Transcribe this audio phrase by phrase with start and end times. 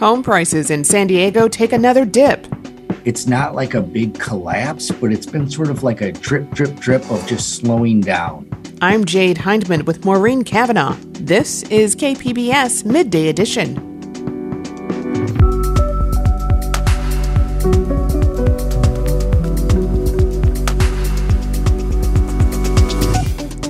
[0.00, 2.48] Home prices in San Diego take another dip.
[3.04, 6.74] It's not like a big collapse, but it's been sort of like a drip, drip,
[6.80, 8.50] drip of just slowing down.
[8.82, 10.96] I'm Jade Hindman with Maureen Cavanaugh.
[11.12, 13.76] This is KPBS Midday Edition.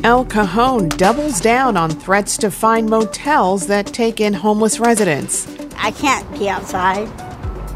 [0.03, 5.54] El Cajon doubles down on threats to fine motels that take in homeless residents.
[5.77, 7.09] I can't be outside,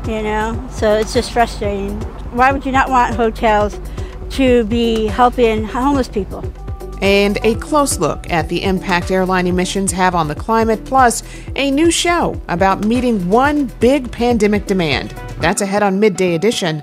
[0.07, 2.01] you know, so it's just frustrating.
[2.33, 3.79] Why would you not want hotels
[4.31, 6.45] to be helping homeless people?
[7.01, 11.23] And a close look at the impact airline emissions have on the climate, plus
[11.55, 15.11] a new show about meeting one big pandemic demand.
[15.41, 16.83] That's ahead on Midday Edition.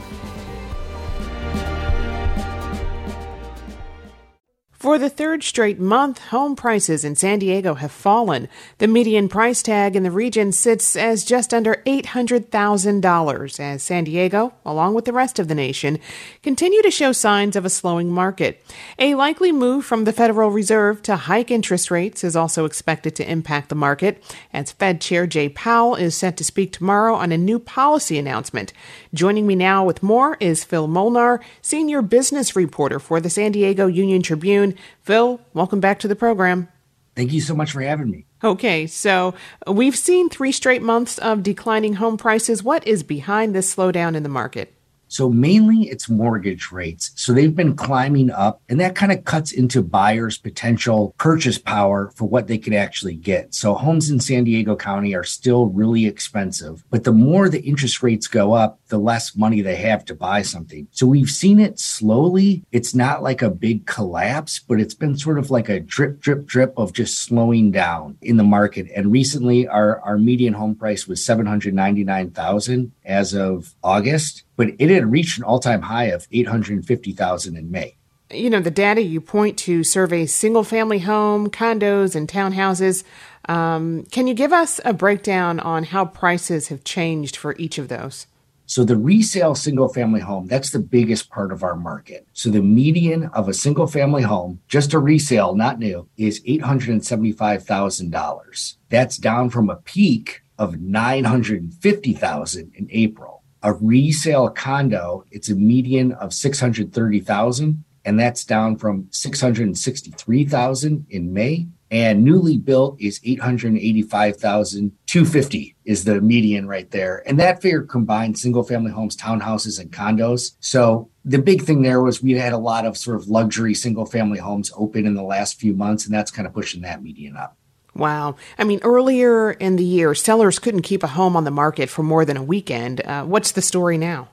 [4.81, 8.49] For the third straight month, home prices in San Diego have fallen.
[8.79, 14.53] The median price tag in the region sits as just under $800,000 as San Diego,
[14.65, 15.99] along with the rest of the nation,
[16.41, 18.65] continue to show signs of a slowing market.
[18.97, 23.31] A likely move from the Federal Reserve to hike interest rates is also expected to
[23.31, 27.37] impact the market, as Fed Chair Jay Powell is set to speak tomorrow on a
[27.37, 28.73] new policy announcement.
[29.13, 33.85] Joining me now with more is Phil Molnar, senior business reporter for the San Diego
[33.85, 34.70] Union Tribune.
[35.01, 36.67] Phil, welcome back to the program.
[37.15, 38.25] Thank you so much for having me.
[38.43, 39.35] Okay, so
[39.67, 42.63] we've seen three straight months of declining home prices.
[42.63, 44.73] What is behind this slowdown in the market?
[45.11, 47.11] So mainly it's mortgage rates.
[47.15, 52.13] So they've been climbing up and that kind of cuts into buyers' potential purchase power
[52.15, 53.53] for what they could actually get.
[53.53, 58.01] So homes in San Diego County are still really expensive, but the more the interest
[58.01, 60.87] rates go up, the less money they have to buy something.
[60.91, 62.63] So we've seen it slowly.
[62.71, 66.45] It's not like a big collapse, but it's been sort of like a drip, drip,
[66.45, 68.87] drip of just slowing down in the market.
[68.95, 75.11] And recently our, our median home price was 799,000 as of August but it had
[75.11, 77.95] reached an all-time high of 850,000 in May.
[78.29, 83.03] You know, the data you point to surveys single-family home, condos, and townhouses.
[83.49, 87.87] Um, can you give us a breakdown on how prices have changed for each of
[87.87, 88.27] those?
[88.71, 92.25] So the resale single family home, that's the biggest part of our market.
[92.31, 98.75] So the median of a single family home, just a resale, not new, is $875,000.
[98.87, 106.13] That's down from a peak of 950,000 in April a resale condo, it's a median
[106.13, 111.67] of 630,000 and that's down from 663,000 in May.
[111.91, 117.21] And newly built is 885,250 is the median right there.
[117.27, 120.53] And that figure combines single family homes, townhouses, and condos.
[120.61, 124.05] So the big thing there was we had a lot of sort of luxury single
[124.05, 127.35] family homes open in the last few months, and that's kind of pushing that median
[127.35, 127.57] up.
[127.93, 128.37] Wow.
[128.57, 132.03] I mean, earlier in the year, sellers couldn't keep a home on the market for
[132.03, 133.01] more than a weekend.
[133.01, 134.29] Uh, what's the story now?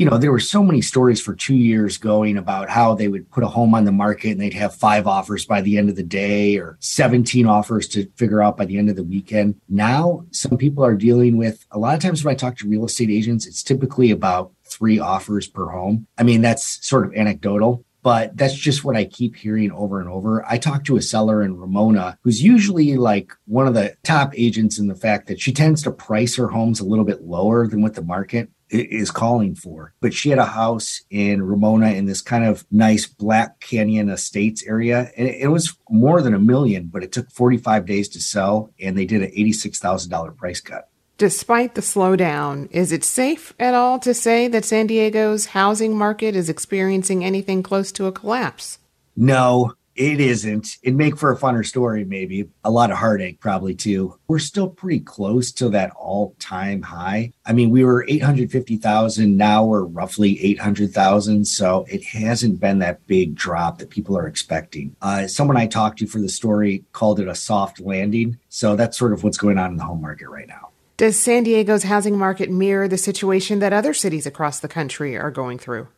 [0.00, 3.30] You know, there were so many stories for two years going about how they would
[3.30, 5.96] put a home on the market and they'd have five offers by the end of
[5.96, 9.60] the day or 17 offers to figure out by the end of the weekend.
[9.68, 12.86] Now, some people are dealing with a lot of times when I talk to real
[12.86, 16.06] estate agents, it's typically about three offers per home.
[16.16, 20.08] I mean, that's sort of anecdotal, but that's just what I keep hearing over and
[20.08, 20.42] over.
[20.48, 24.78] I talked to a seller in Ramona who's usually like one of the top agents
[24.78, 27.82] in the fact that she tends to price her homes a little bit lower than
[27.82, 29.92] what the market is calling for.
[30.00, 34.64] But she had a house in Ramona in this kind of nice Black Canyon Estates
[34.64, 35.10] area.
[35.16, 38.96] And it was more than a million, but it took 45 days to sell and
[38.96, 40.88] they did an $86,000 price cut.
[41.18, 46.34] Despite the slowdown, is it safe at all to say that San Diego's housing market
[46.34, 48.78] is experiencing anything close to a collapse?
[49.16, 50.78] No, It isn't.
[50.82, 52.48] It'd make for a funner story, maybe.
[52.64, 54.18] A lot of heartache, probably, too.
[54.28, 57.34] We're still pretty close to that all time high.
[57.44, 59.36] I mean, we were 850,000.
[59.36, 61.44] Now we're roughly 800,000.
[61.44, 64.96] So it hasn't been that big drop that people are expecting.
[65.02, 68.38] Uh, someone I talked to for the story called it a soft landing.
[68.48, 70.70] So that's sort of what's going on in the home market right now.
[70.96, 75.30] Does San Diego's housing market mirror the situation that other cities across the country are
[75.30, 75.88] going through?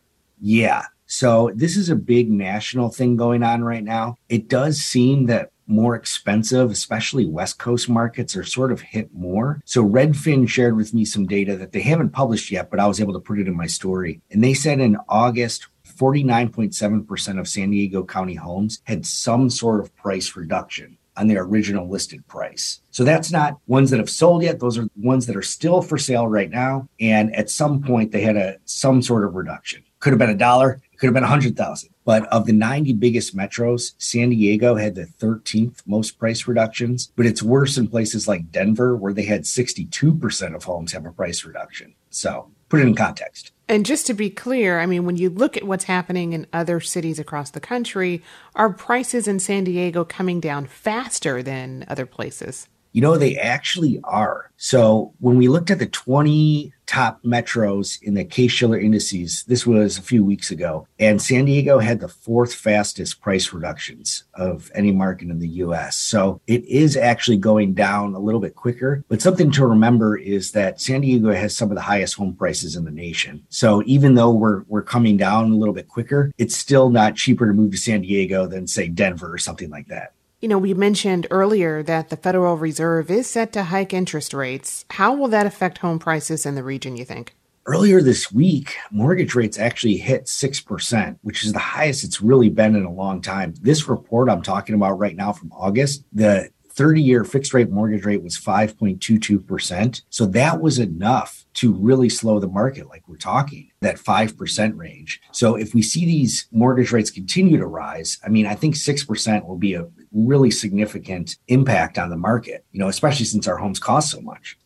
[0.41, 0.87] Yeah.
[1.13, 4.17] So this is a big national thing going on right now.
[4.31, 9.61] It does seem that more expensive, especially West Coast markets, are sort of hit more.
[9.67, 12.99] So Redfin shared with me some data that they haven't published yet, but I was
[12.99, 14.23] able to put it in my story.
[14.31, 19.95] And they said in August, 49.7% of San Diego County homes had some sort of
[19.95, 22.81] price reduction on their original listed price.
[22.91, 24.61] So that's not ones that have sold yet.
[24.61, 26.89] Those are ones that are still for sale right now.
[27.01, 29.85] And at some point they had a some sort of reduction.
[30.01, 31.91] Could have been a dollar, could have been a hundred thousand.
[32.05, 37.11] But of the 90 biggest metros, San Diego had the 13th most price reductions.
[37.17, 41.11] But it's worse in places like Denver, where they had 62% of homes have a
[41.11, 41.95] price reduction.
[42.11, 43.51] So put it in context.
[43.69, 46.79] And just to be clear, I mean, when you look at what's happening in other
[46.79, 48.23] cities across the country,
[48.55, 52.69] are prices in San Diego coming down faster than other places?
[52.93, 54.51] You know, they actually are.
[54.57, 59.67] So when we looked at the 20 top metros in the Case Shiller indices, this
[59.67, 64.71] was a few weeks ago, and San Diego had the fourth fastest price reductions of
[64.75, 65.97] any market in the US.
[65.97, 69.05] So it is actually going down a little bit quicker.
[69.09, 72.77] But something to remember is that San Diego has some of the highest home prices
[72.77, 73.45] in the nation.
[73.49, 77.47] So even though we're we're coming down a little bit quicker, it's still not cheaper
[77.47, 80.13] to move to San Diego than say Denver or something like that.
[80.43, 84.85] You know, we mentioned earlier that the Federal Reserve is set to hike interest rates.
[84.91, 87.37] How will that affect home prices in the region, you think?
[87.65, 92.75] Earlier this week, mortgage rates actually hit 6%, which is the highest it's really been
[92.75, 93.55] in a long time.
[93.61, 98.05] This report I'm talking about right now from August, the 30 year fixed rate mortgage
[98.05, 100.03] rate was 5.22%.
[100.11, 105.21] So that was enough to really slow the market, like we're talking, that 5% range.
[105.31, 109.47] So if we see these mortgage rates continue to rise, I mean, I think 6%
[109.47, 113.79] will be a really significant impact on the market, you know, especially since our homes
[113.79, 114.59] cost so much.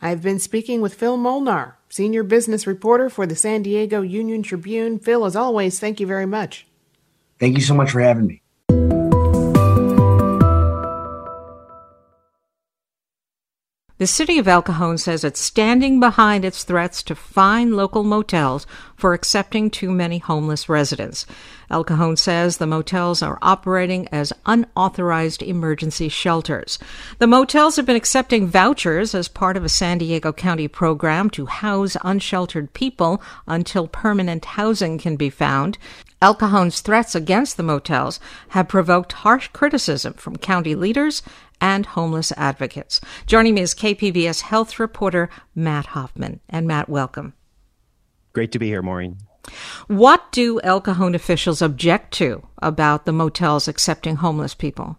[0.00, 4.98] I've been speaking with Phil Molnar, senior business reporter for the San Diego Union Tribune.
[4.98, 6.66] Phil, as always, thank you very much.
[7.38, 8.42] Thank you so much for having me.
[13.98, 18.66] The city of El Cajon says it's standing behind its threats to fine local motels
[18.94, 21.24] for accepting too many homeless residents.
[21.70, 26.78] El Cajon says the motels are operating as unauthorized emergency shelters.
[27.20, 31.46] The motels have been accepting vouchers as part of a San Diego County program to
[31.46, 35.78] house unsheltered people until permanent housing can be found.
[36.22, 41.22] El Cajon's threats against the motels have provoked harsh criticism from county leaders
[41.60, 43.00] and homeless advocates.
[43.26, 46.40] Joining me is KPBS health reporter Matt Hoffman.
[46.48, 47.34] And Matt, welcome.
[48.32, 49.18] Great to be here, Maureen.
[49.86, 54.98] What do El Cajon officials object to about the motels accepting homeless people?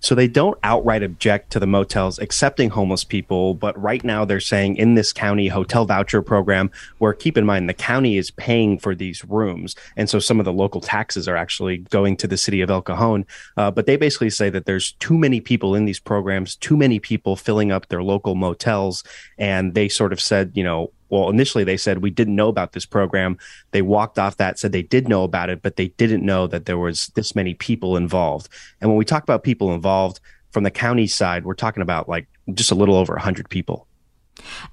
[0.00, 4.40] So they don't outright object to the motels accepting homeless people, but right now they're
[4.40, 8.78] saying in this county hotel voucher program, where keep in mind the county is paying
[8.78, 12.36] for these rooms, and so some of the local taxes are actually going to the
[12.36, 13.24] city of El Cajon.
[13.56, 16.98] Uh, but they basically say that there's too many people in these programs, too many
[16.98, 19.04] people filling up their local motels,
[19.38, 22.72] and they sort of said, you know, well, initially they said we didn't know about
[22.72, 23.38] this program.
[23.72, 26.66] They walked off that, said they did know about it, but they didn't know that
[26.66, 28.48] there was this many people involved.
[28.80, 32.26] And when we talk about people involved from the county side, we're talking about like
[32.54, 33.86] just a little over 100 people.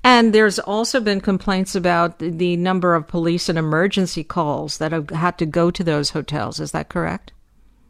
[0.03, 5.09] And there's also been complaints about the number of police and emergency calls that have
[5.09, 6.59] had to go to those hotels.
[6.59, 7.33] Is that correct?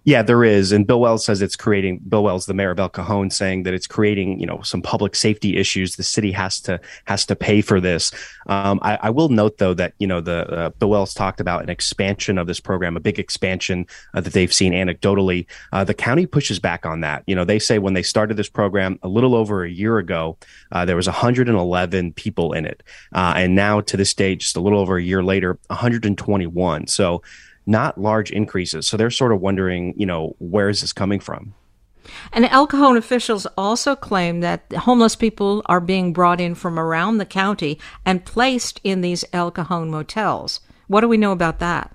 [0.07, 0.71] Yeah, there is.
[0.71, 3.73] And Bill Wells says it's creating, Bill Wells, the mayor of El Cajon, saying that
[3.73, 5.97] it's creating, you know, some public safety issues.
[5.97, 8.13] The city has to, has to pay for this.
[8.45, 11.61] Um, I, I, will note though that, you know, the, uh, Bill Wells talked about
[11.61, 15.45] an expansion of this program, a big expansion uh, that they've seen anecdotally.
[15.73, 17.23] Uh, the county pushes back on that.
[17.27, 20.37] You know, they say when they started this program a little over a year ago,
[20.71, 22.81] uh, there was 111 people in it.
[23.11, 26.87] Uh, and now to this day, just a little over a year later, 121.
[26.87, 27.21] So,
[27.67, 28.87] not large increases.
[28.87, 31.53] So they're sort of wondering, you know, where is this coming from?
[32.31, 37.17] And El Cajon officials also claim that homeless people are being brought in from around
[37.17, 40.61] the county and placed in these El Cajon motels.
[40.87, 41.93] What do we know about that?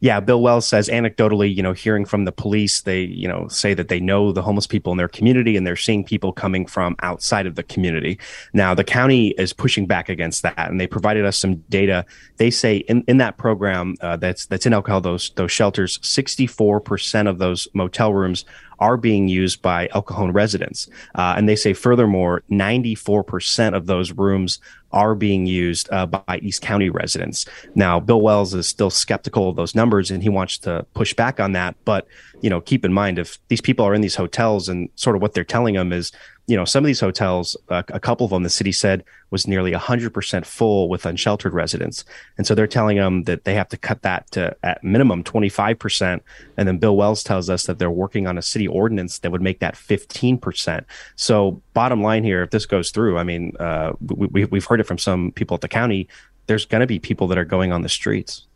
[0.00, 3.74] Yeah, Bill Wells says anecdotally, you know, hearing from the police, they, you know, say
[3.74, 6.96] that they know the homeless people in their community and they're seeing people coming from
[7.02, 8.18] outside of the community.
[8.52, 12.04] Now, the county is pushing back against that and they provided us some data.
[12.36, 17.28] They say in, in that program uh, that's that's in Cajon, those those shelters, 64%
[17.28, 18.44] of those motel rooms
[18.80, 20.88] are being used by El Cajon residents.
[21.14, 24.58] Uh, and they say furthermore, 94% of those rooms
[24.92, 27.46] are being used uh, by East County residents.
[27.74, 31.38] Now, Bill Wells is still skeptical of those numbers and he wants to push back
[31.38, 31.76] on that.
[31.84, 32.08] But,
[32.40, 35.22] you know, keep in mind if these people are in these hotels and sort of
[35.22, 36.10] what they're telling them is,
[36.46, 39.46] you know, some of these hotels, uh, a couple of them, the city said was
[39.46, 42.04] nearly 100% full with unsheltered residents.
[42.36, 46.20] And so they're telling them that they have to cut that to at minimum 25%.
[46.56, 49.42] And then Bill Wells tells us that they're working on a city ordinance that would
[49.42, 50.84] make that 15%.
[51.14, 54.84] So bottom line here, if this goes through, I mean, uh, we, we've heard it
[54.84, 56.08] from some people at the county.
[56.46, 58.46] There's going to be people that are going on the streets.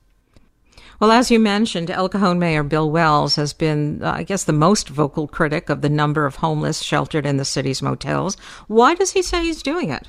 [1.04, 4.54] Well, as you mentioned, El Cajon Mayor Bill Wells has been, uh, I guess, the
[4.54, 8.38] most vocal critic of the number of homeless sheltered in the city's motels.
[8.68, 10.08] Why does he say he's doing it?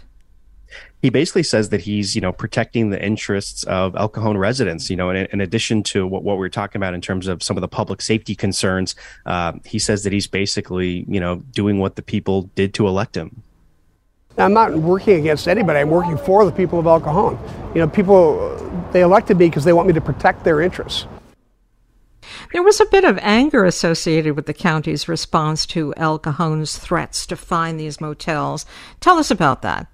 [1.02, 4.90] he basically says that he's you know protecting the interests of El Cajon residents.
[4.90, 7.44] You know, in, in addition to what, what we were talking about in terms of
[7.44, 11.78] some of the public safety concerns, uh, he says that he's basically you know doing
[11.78, 13.44] what the people did to elect him.
[14.38, 15.80] I'm not working against anybody.
[15.80, 17.40] I'm working for the people of El Cajon.
[17.74, 18.56] You know, people
[18.92, 21.06] they elected me because they want me to protect their interests.
[22.52, 27.26] There was a bit of anger associated with the county's response to El Cajon's threats
[27.28, 28.66] to fine these motels.
[29.00, 29.88] Tell us about that.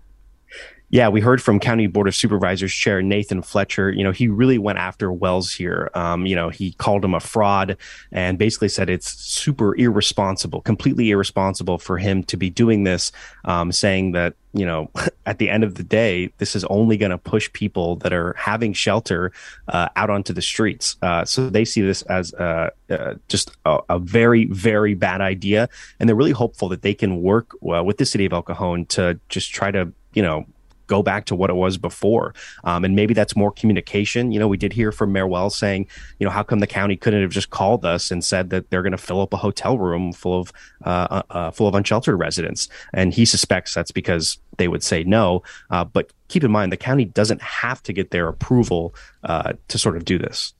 [0.92, 3.92] Yeah, we heard from County Board of Supervisors Chair Nathan Fletcher.
[3.92, 5.90] You know, he really went after Wells here.
[5.94, 7.78] Um, you know, he called him a fraud
[8.12, 13.14] and basically said it's super irresponsible, completely irresponsible for him to be doing this,
[13.46, 14.92] um, saying that, you know,
[15.26, 18.34] at the end of the day, this is only going to push people that are
[18.38, 19.32] having shelter
[19.70, 20.98] uh, out onto the streets.
[21.02, 25.70] Uh, so they see this as uh, uh just a, a, very, very bad idea.
[26.02, 28.88] And they're really hopeful that they can work uh, with the city of El Cajon
[28.88, 30.46] to just try to, you know,
[30.92, 32.34] go back to what it was before.
[32.66, 34.34] Um, and maybe that's more communication.
[34.34, 35.88] You know, we did hear from Mayor Wells saying,
[36.20, 38.84] you know, how come the county couldn't have just called us and said that they're
[38.84, 40.52] going to fill up a hotel room full of
[40.84, 42.68] uh, uh, uh, full of unsheltered residents?
[42.94, 45.44] And he suspects that's because they would say no.
[45.70, 48.94] Uh, but keep in mind, the county doesn't have to get their approval
[49.24, 50.54] uh, to sort of do this.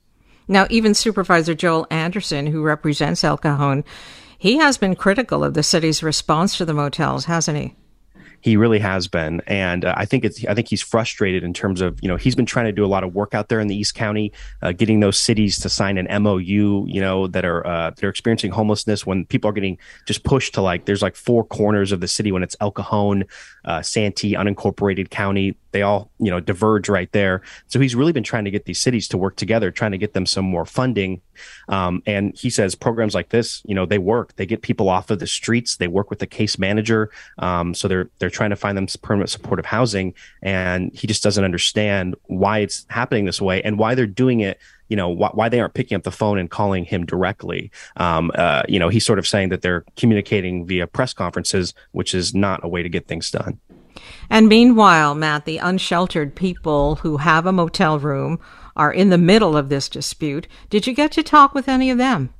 [0.48, 3.84] Now, even Supervisor Joel Anderson, who represents El Cajon,
[4.38, 7.76] he has been critical of the city's response to the motels, hasn't he?
[8.42, 11.80] He really has been, and uh, I think it's I think he's frustrated in terms
[11.80, 13.68] of you know he's been trying to do a lot of work out there in
[13.68, 14.32] the East County,
[14.62, 18.50] uh, getting those cities to sign an MOU, you know, that are uh, they're experiencing
[18.50, 22.08] homelessness when people are getting just pushed to like there's like four corners of the
[22.08, 23.24] city when it's El Cajon,
[23.64, 27.42] uh, Santee, unincorporated county they all you know diverge right there.
[27.66, 30.14] So he's really been trying to get these cities to work together, trying to get
[30.14, 31.20] them some more funding.
[31.68, 34.36] Um, and he says programs like this, you know, they work.
[34.36, 35.76] They get people off of the streets.
[35.76, 37.10] They work with the case manager.
[37.38, 40.14] Um, so they're they're trying to find them permanent supportive housing.
[40.42, 44.58] And he just doesn't understand why it's happening this way and why they're doing it
[44.92, 47.70] you know why, why, they aren't picking up the phone and calling him directly.
[47.96, 52.14] Um, uh, you know, he's sort of saying that they're communicating via press conferences, which
[52.14, 53.58] is not a way to get things done.
[54.28, 58.38] And meanwhile, Matt, the unsheltered people who have a motel room
[58.76, 60.46] are in the middle of this dispute.
[60.70, 62.32] Did you get to talk with any of them?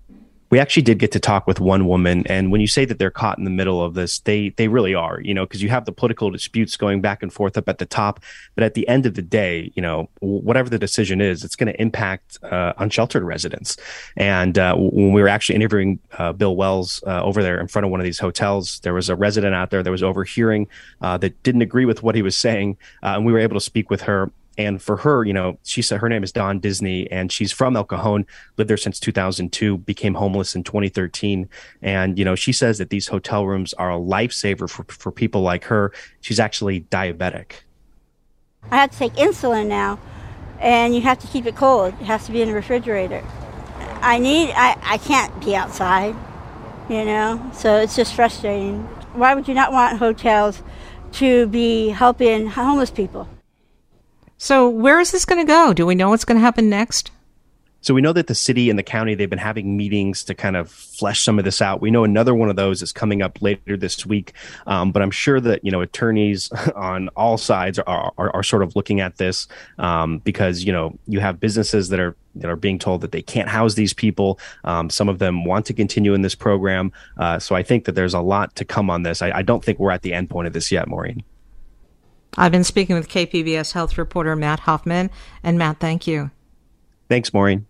[0.53, 2.27] We actually did get to talk with one woman.
[2.27, 4.95] And when you say that they're caught in the middle of this they they really
[4.95, 7.79] are you know because you have the political disputes going back and forth up at
[7.79, 8.21] the top.
[8.55, 11.73] But at the end of the day you know whatever the decision is it's going
[11.73, 13.79] to impact uh, unsheltered residents.
[14.15, 17.87] And uh, when we were actually interviewing uh, bill wells uh, over there in front
[17.87, 20.69] of one of these hotels there was a resident out there that was overhearing
[21.01, 23.61] uh, that didn't agree with what he was saying uh, and we were able to
[23.61, 27.11] speak with her and for her, you know, she said her name is Dawn Disney
[27.11, 28.27] and she's from El Cajon,
[28.59, 31.49] lived there since 2002, became homeless in 2013.
[31.81, 35.41] And, you know, she says that these hotel rooms are a lifesaver for, for people
[35.41, 35.93] like her.
[36.21, 37.53] She's actually diabetic.
[38.71, 39.99] I have to take insulin now
[40.61, 41.95] and you have to keep it cold.
[42.01, 43.25] It has to be in the refrigerator.
[44.01, 46.15] I need, I, I can't be outside,
[46.89, 48.83] you know, so it's just frustrating.
[49.15, 50.63] Why would you not want hotels
[51.13, 53.29] to be helping homeless people?
[54.43, 55.73] So, where is this going to go?
[55.73, 57.13] Do we know what's going to happen next?
[57.81, 60.57] So we know that the city and the county they've been having meetings to kind
[60.57, 61.81] of flesh some of this out.
[61.81, 64.33] We know another one of those is coming up later this week,
[64.67, 68.65] um, but I'm sure that you know attorneys on all sides are are, are sort
[68.65, 69.47] of looking at this
[69.79, 73.23] um, because you know you have businesses that are that are being told that they
[73.23, 74.41] can't house these people.
[74.65, 77.93] Um, some of them want to continue in this program, uh, so I think that
[77.93, 79.23] there's a lot to come on this.
[79.23, 81.23] I, I don't think we're at the end point of this yet, Maureen.
[82.37, 85.11] I've been speaking with KPBS health reporter Matt Hoffman.
[85.43, 86.31] And Matt, thank you.
[87.09, 87.67] Thanks, Maureen.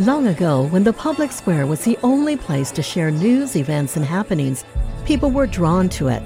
[0.00, 4.04] Long ago, when the public square was the only place to share news, events, and
[4.04, 4.64] happenings,
[5.06, 6.22] people were drawn to it.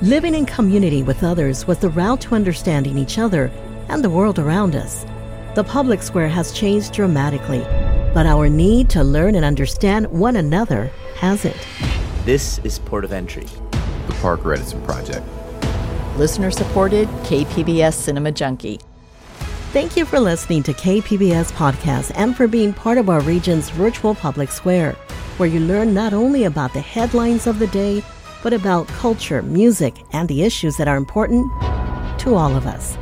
[0.00, 3.50] Living in community with others was the route to understanding each other
[3.88, 5.04] and the world around us.
[5.56, 7.64] The public square has changed dramatically,
[8.14, 11.56] but our need to learn and understand one another hasn't.
[12.24, 13.46] This is Port of Entry,
[14.06, 15.26] the Parker Edison Project.
[16.16, 18.78] Listener supported KPBS Cinema Junkie.
[19.72, 24.14] Thank you for listening to KPBS Podcast and for being part of our region's virtual
[24.14, 24.92] public square,
[25.36, 28.04] where you learn not only about the headlines of the day,
[28.44, 31.50] but about culture, music, and the issues that are important
[32.20, 32.96] to all of us.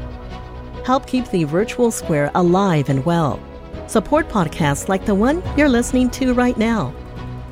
[0.89, 3.39] Help keep the virtual square alive and well.
[3.89, 6.95] Support podcasts like the one you're listening to right now.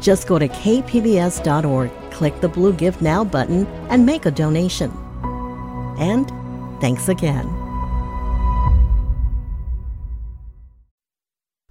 [0.00, 4.90] Just go to kpbs.org, click the blue Give Now button, and make a donation.
[5.98, 6.26] And
[6.80, 7.46] thanks again.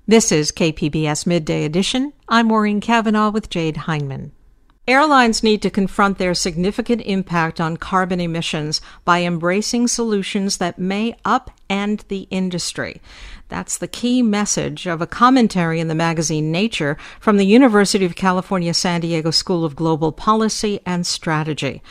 [0.06, 2.14] This is KPBS Midday Edition.
[2.30, 4.34] I'm Maureen Cavanaugh with Jade Hindman.
[4.88, 11.16] Airlines need to confront their significant impact on carbon emissions by embracing solutions that may
[11.26, 13.02] upend the industry.
[13.50, 18.16] That's the key message of a commentary in the magazine Nature from the University of
[18.16, 21.82] California San Diego School of Global Policy and Strategy.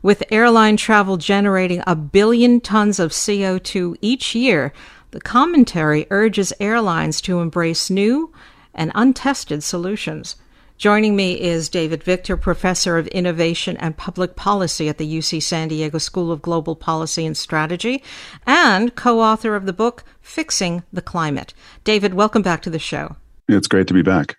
[0.00, 4.72] With airline travel generating a billion tons of CO2 each year,
[5.10, 8.32] the commentary urges airlines to embrace new
[8.72, 10.36] and untested solutions.
[10.76, 15.68] Joining me is David Victor, Professor of Innovation and Public Policy at the UC San
[15.68, 18.02] Diego School of Global Policy and Strategy,
[18.44, 21.54] and co author of the book Fixing the Climate.
[21.84, 23.14] David, welcome back to the show.
[23.48, 24.36] It's great to be back.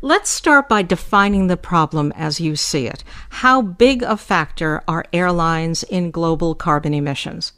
[0.00, 3.04] Let's start by defining the problem as you see it.
[3.30, 7.52] How big a factor are airlines in global carbon emissions?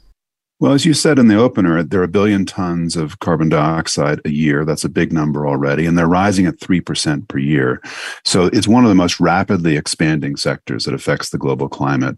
[0.60, 4.20] Well, as you said in the opener, there are a billion tons of carbon dioxide
[4.24, 4.64] a year.
[4.64, 7.82] That's a big number already, and they're rising at 3% per year.
[8.24, 12.16] So it's one of the most rapidly expanding sectors that affects the global climate.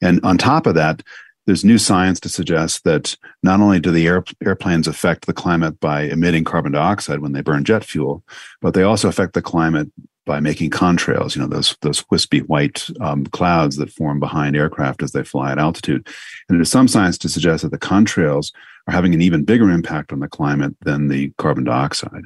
[0.00, 1.02] And on top of that,
[1.46, 5.78] there's new science to suggest that not only do the air, airplanes affect the climate
[5.78, 8.24] by emitting carbon dioxide when they burn jet fuel,
[8.62, 9.92] but they also affect the climate
[10.26, 15.02] by making contrails, you know, those those wispy white um, clouds that form behind aircraft
[15.02, 16.06] as they fly at altitude.
[16.48, 18.52] And there's some science to suggest that the contrails
[18.86, 22.24] are having an even bigger impact on the climate than the carbon dioxide.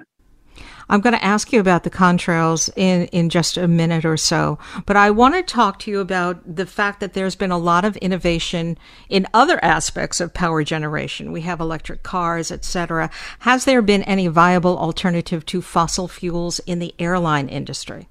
[0.88, 4.58] I'm going to ask you about the contrails in, in just a minute or so,
[4.86, 7.84] but I want to talk to you about the fact that there's been a lot
[7.84, 11.32] of innovation in other aspects of power generation.
[11.32, 13.10] We have electric cars, etc.
[13.40, 18.08] Has there been any viable alternative to fossil fuels in the airline industry?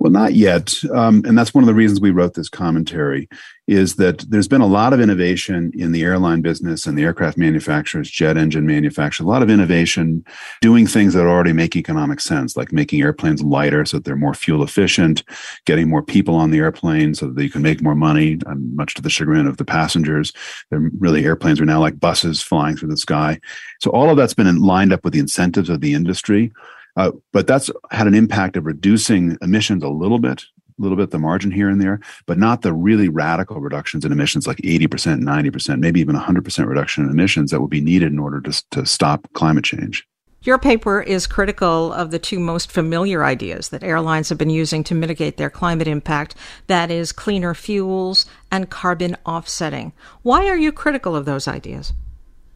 [0.00, 0.74] Well, not yet.
[0.92, 3.28] Um, and that's one of the reasons we wrote this commentary
[3.66, 7.38] is that there's been a lot of innovation in the airline business and the aircraft
[7.38, 10.22] manufacturers, jet engine manufacturers, a lot of innovation
[10.60, 14.34] doing things that already make economic sense, like making airplanes lighter so that they're more
[14.34, 15.22] fuel efficient,
[15.64, 18.94] getting more people on the airplane so that you can make more money, um, much
[18.94, 20.32] to the chagrin of the passengers.
[20.70, 23.40] They're really airplanes are now like buses flying through the sky.
[23.80, 26.52] So all of that's been lined up with the incentives of the industry.
[26.96, 30.44] Uh, but that's had an impact of reducing emissions a little bit,
[30.78, 34.12] a little bit the margin here and there, but not the really radical reductions in
[34.12, 38.18] emissions like 80%, 90%, maybe even 100% reduction in emissions that would be needed in
[38.18, 40.06] order to, to stop climate change.
[40.44, 44.84] Your paper is critical of the two most familiar ideas that airlines have been using
[44.84, 46.34] to mitigate their climate impact
[46.66, 49.94] that is, cleaner fuels and carbon offsetting.
[50.20, 51.94] Why are you critical of those ideas?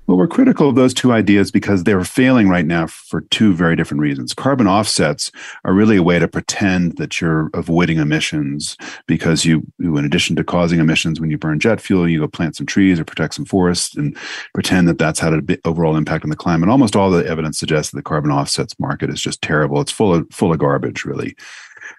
[0.09, 3.77] Well, we're critical of those two ideas because they're failing right now for two very
[3.77, 4.33] different reasons.
[4.33, 5.31] Carbon offsets
[5.66, 10.44] are really a way to pretend that you're avoiding emissions because you, in addition to
[10.44, 13.44] causing emissions when you burn jet fuel, you go plant some trees or protect some
[13.44, 14.16] forests and
[14.55, 16.71] pretend that that's had an overall impact on the climate.
[16.71, 19.79] Almost all the evidence suggests that the carbon offsets market is just terrible.
[19.83, 21.37] It's full of full of garbage, really.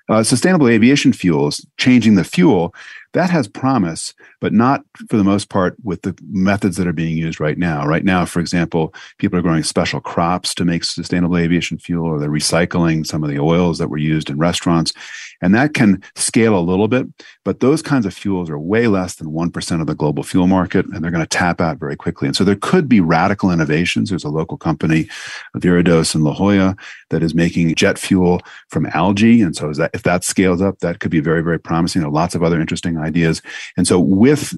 [0.07, 2.73] Uh, sustainable aviation fuels, changing the fuel,
[3.13, 7.17] that has promise, but not for the most part with the methods that are being
[7.17, 7.85] used right now.
[7.85, 12.19] Right now, for example, people are growing special crops to make sustainable aviation fuel, or
[12.19, 14.93] they're recycling some of the oils that were used in restaurants.
[15.41, 17.07] And that can scale a little bit,
[17.49, 20.85] but those kinds of fuels are way less than 1% of the global fuel market,
[20.85, 22.27] and they're going to tap out very quickly.
[22.27, 24.11] And so there could be radical innovations.
[24.11, 25.09] There's a local company,
[25.57, 26.75] Viridos in La Jolla,
[27.09, 29.41] that is making jet fuel from algae.
[29.41, 32.03] And so that, if that scales up, that could be very, very promising.
[32.03, 33.41] There are lots of other interesting ideas.
[33.75, 34.55] And so with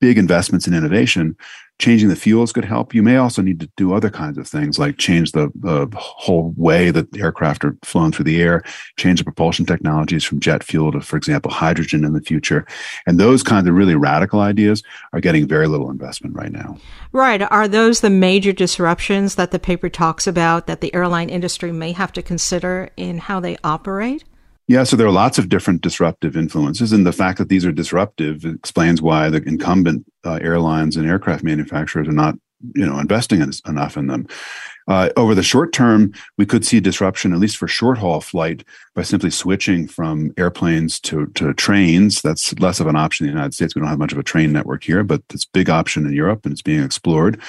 [0.00, 1.36] big investments in innovation,
[1.80, 2.94] changing the fuels could help.
[2.94, 5.50] You may also need to do other kinds of things like change the
[5.96, 8.62] whole way that aircraft are flown through the air,
[8.96, 12.66] change the propulsion technologies from jet fuel to, for example, hydrogen in the future.
[13.06, 16.76] And those kinds of really radical ideas are getting very little investment right now.
[17.12, 17.42] Right.
[17.50, 21.92] Are those the major disruptions that the paper talks about that the airline industry may
[21.92, 24.22] have to consider in how they operate?
[24.70, 27.72] Yeah, so there are lots of different disruptive influences, and the fact that these are
[27.72, 32.36] disruptive explains why the incumbent uh, airlines and aircraft manufacturers are not,
[32.76, 34.28] you know, investing in, enough in them.
[34.90, 38.64] Uh, over the short term, we could see disruption, at least for short haul flight,
[38.96, 42.20] by simply switching from airplanes to, to trains.
[42.22, 43.72] That's less of an option in the United States.
[43.72, 46.12] We don't have much of a train network here, but it's a big option in
[46.12, 47.40] Europe and it's being explored.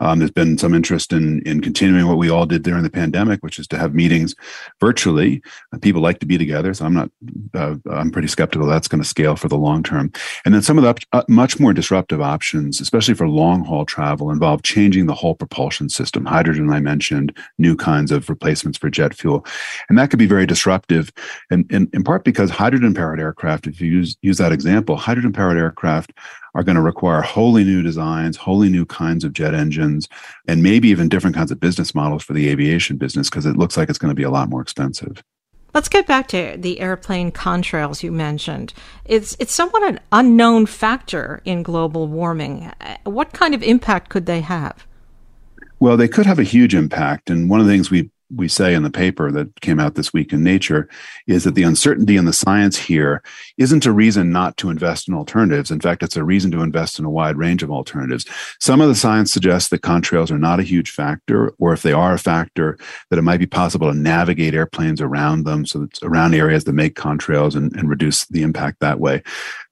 [0.00, 3.44] Um, there's been some interest in, in continuing what we all did during the pandemic,
[3.44, 4.34] which is to have meetings
[4.80, 5.40] virtually.
[5.72, 7.10] Uh, people like to be together, so I'm not,
[7.54, 10.10] uh, I'm pretty skeptical that's going to scale for the long term.
[10.44, 14.32] And then some of the uh, much more disruptive options, especially for long haul travel,
[14.32, 16.24] involve changing the whole propulsion system.
[16.24, 19.44] Hydrogen, I mentioned, new kinds of replacements for jet fuel.
[19.88, 21.04] And that could be very disruptive,
[21.50, 25.32] and, and in part because hydrogen powered aircraft, if you use, use that example, hydrogen
[25.32, 26.12] powered aircraft
[26.54, 30.08] are going to require wholly new designs, wholly new kinds of jet engines,
[30.48, 33.76] and maybe even different kinds of business models for the aviation business because it looks
[33.76, 35.22] like it's going to be a lot more expensive.
[35.74, 38.72] Let's get back to the airplane contrails you mentioned.
[39.04, 42.72] It's it's somewhat an unknown factor in global warming.
[43.04, 44.87] What kind of impact could they have?
[45.80, 47.30] Well, they could have a huge impact.
[47.30, 50.12] And one of the things we we say in the paper that came out this
[50.12, 50.88] week in Nature
[51.26, 53.22] is that the uncertainty in the science here
[53.56, 55.70] isn't a reason not to invest in alternatives.
[55.70, 58.26] In fact, it's a reason to invest in a wide range of alternatives.
[58.60, 61.92] Some of the science suggests that contrails are not a huge factor, or if they
[61.92, 62.76] are a factor,
[63.08, 66.74] that it might be possible to navigate airplanes around them, so it's around areas that
[66.74, 69.22] make contrails and, and reduce the impact that way.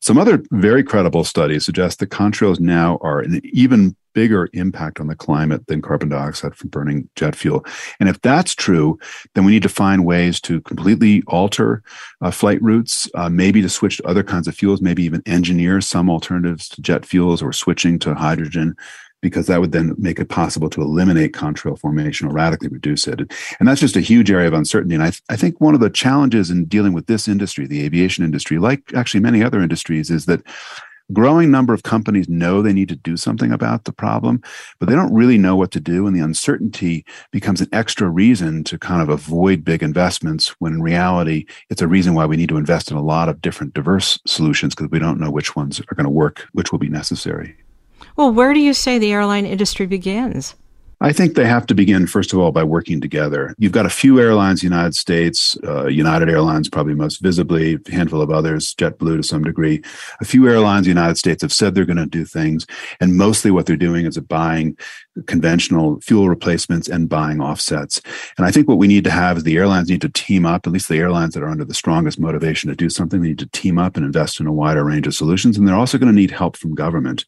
[0.00, 5.08] Some other very credible studies suggest that contrails now are an even bigger impact on
[5.08, 7.62] the climate than carbon dioxide from burning jet fuel.
[8.00, 8.98] And if that's true,
[9.34, 11.82] then we need to find ways to completely alter
[12.22, 15.82] uh, flight routes, uh, maybe to switch to other kinds of fuels, maybe even engineer
[15.82, 18.74] some alternatives to jet fuels or switching to hydrogen
[19.20, 23.20] because that would then make it possible to eliminate contrail formation or radically reduce it.
[23.58, 24.94] And that's just a huge area of uncertainty.
[24.94, 27.84] And I, th- I think one of the challenges in dealing with this industry, the
[27.84, 30.42] aviation industry, like actually many other industries, is that
[31.12, 34.42] growing number of companies know they need to do something about the problem,
[34.78, 36.06] but they don't really know what to do.
[36.06, 40.82] And the uncertainty becomes an extra reason to kind of avoid big investments when in
[40.82, 44.18] reality, it's a reason why we need to invest in a lot of different diverse
[44.26, 47.56] solutions because we don't know which ones are going to work, which will be necessary.
[48.16, 50.54] Well, where do you say the airline industry begins?
[51.00, 53.54] I think they have to begin, first of all, by working together.
[53.58, 58.22] You've got a few airlines, United States, uh, United Airlines, probably most visibly, a handful
[58.22, 59.82] of others, JetBlue to some degree.
[60.22, 62.66] A few airlines, United States, have said they're going to do things.
[62.98, 64.76] And mostly what they're doing is buying
[65.26, 68.00] conventional fuel replacements and buying offsets.
[68.38, 70.66] And I think what we need to have is the airlines need to team up,
[70.66, 73.38] at least the airlines that are under the strongest motivation to do something, they need
[73.40, 75.58] to team up and invest in a wider range of solutions.
[75.58, 77.26] And they're also going to need help from government.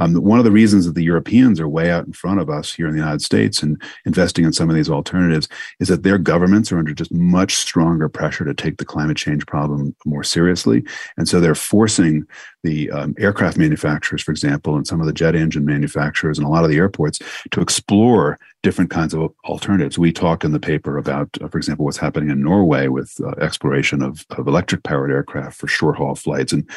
[0.00, 2.72] Um, one of the reasons that the Europeans are way out in front of us
[2.72, 6.18] here in the United States and investing in some of these alternatives is that their
[6.18, 10.82] governments are under just much stronger pressure to take the climate change problem more seriously.
[11.16, 12.26] And so they're forcing
[12.62, 16.50] the um, aircraft manufacturers, for example, and some of the jet engine manufacturers and a
[16.50, 17.18] lot of the airports
[17.50, 19.98] to explore different kinds of alternatives.
[19.98, 23.30] We talk in the paper about, uh, for example, what's happening in Norway with uh,
[23.40, 26.52] exploration of, of electric powered aircraft for short haul flights.
[26.52, 26.68] And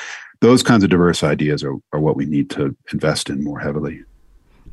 [0.44, 4.04] those kinds of diverse ideas are, are what we need to invest in more heavily.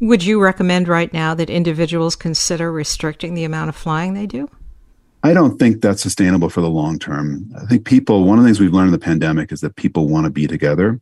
[0.01, 4.51] Would you recommend right now that individuals consider restricting the amount of flying they do?
[5.23, 7.53] I don't think that's sustainable for the long term.
[7.57, 10.09] I think people, one of the things we've learned in the pandemic is that people
[10.09, 11.01] want to be together.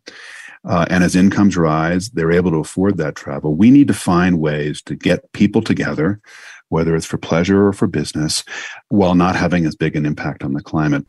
[0.65, 3.55] Uh, and as incomes rise, they're able to afford that travel.
[3.55, 6.21] We need to find ways to get people together,
[6.69, 8.45] whether it's for pleasure or for business,
[8.89, 11.07] while not having as big an impact on the climate.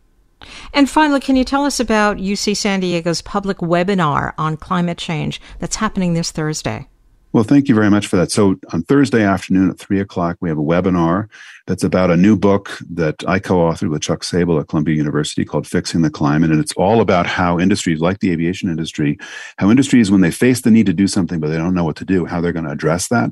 [0.73, 5.41] And finally, can you tell us about UC San Diego's public webinar on climate change
[5.59, 6.87] that's happening this Thursday?
[7.31, 8.31] Well, thank you very much for that.
[8.31, 11.29] So, on Thursday afternoon at three o'clock, we have a webinar
[11.67, 15.45] that's about a new book that I co authored with Chuck Sabel at Columbia University
[15.45, 16.49] called Fixing the Climate.
[16.49, 19.19] And it's all about how industries like the aviation industry,
[19.59, 21.97] how industries, when they face the need to do something, but they don't know what
[21.97, 23.29] to do, how they're going to address that.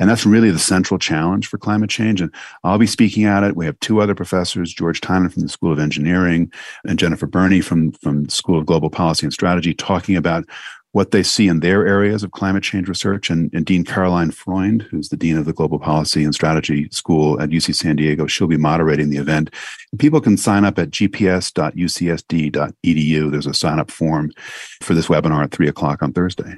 [0.00, 2.20] And that's really the central challenge for climate change.
[2.20, 3.56] And I'll be speaking at it.
[3.56, 6.52] We have two other professors, George Tynan from the School of Engineering
[6.84, 10.44] and Jennifer Burney from, from the School of Global Policy and Strategy, talking about
[10.98, 13.30] what they see in their areas of climate change research.
[13.30, 17.40] And, and, Dean Caroline Freund, who's the Dean of the Global Policy and Strategy School
[17.40, 19.54] at UC San Diego, she'll be moderating the event.
[19.92, 21.30] And people can sign up at gps.ucsd.edu.
[23.30, 24.32] There's a sign up form
[24.82, 26.56] for this webinar at three o'clock on Thursday.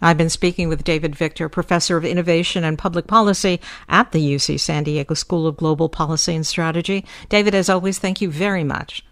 [0.00, 4.60] I've been speaking with David Victor, Professor of Innovation and Public Policy at the UC
[4.60, 7.04] San Diego School of Global Policy and Strategy.
[7.28, 9.04] David, as always, thank you very much.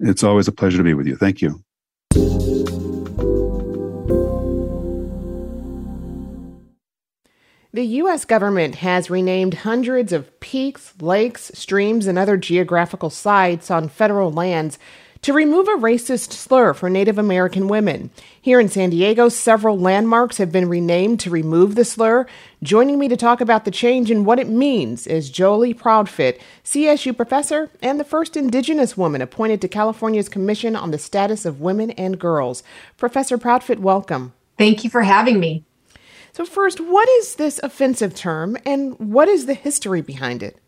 [0.00, 1.16] It's always a pleasure to be with you.
[1.16, 1.62] Thank you.
[7.74, 8.24] The U.S.
[8.24, 14.78] government has renamed hundreds of peaks, lakes, streams, and other geographical sites on federal lands
[15.22, 18.12] to remove a racist slur for Native American women.
[18.40, 22.28] Here in San Diego, several landmarks have been renamed to remove the slur.
[22.62, 27.16] Joining me to talk about the change and what it means is Joely Proudfit, CSU
[27.16, 31.90] professor and the first Indigenous woman appointed to California's Commission on the Status of Women
[31.90, 32.62] and Girls.
[32.96, 34.32] Professor Proudfit, welcome.
[34.58, 35.64] Thank you for having me.
[36.34, 40.58] So, first, what is this offensive term and what is the history behind it?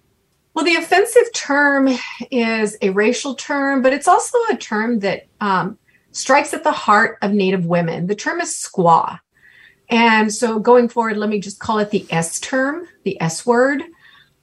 [0.55, 1.89] Well, the offensive term
[2.31, 5.77] is a racial term, but it's also a term that um,
[6.13, 8.07] strikes at the heart of Native women.
[8.07, 9.19] The term is squaw.
[9.89, 13.83] And so going forward, let me just call it the S term, the S word.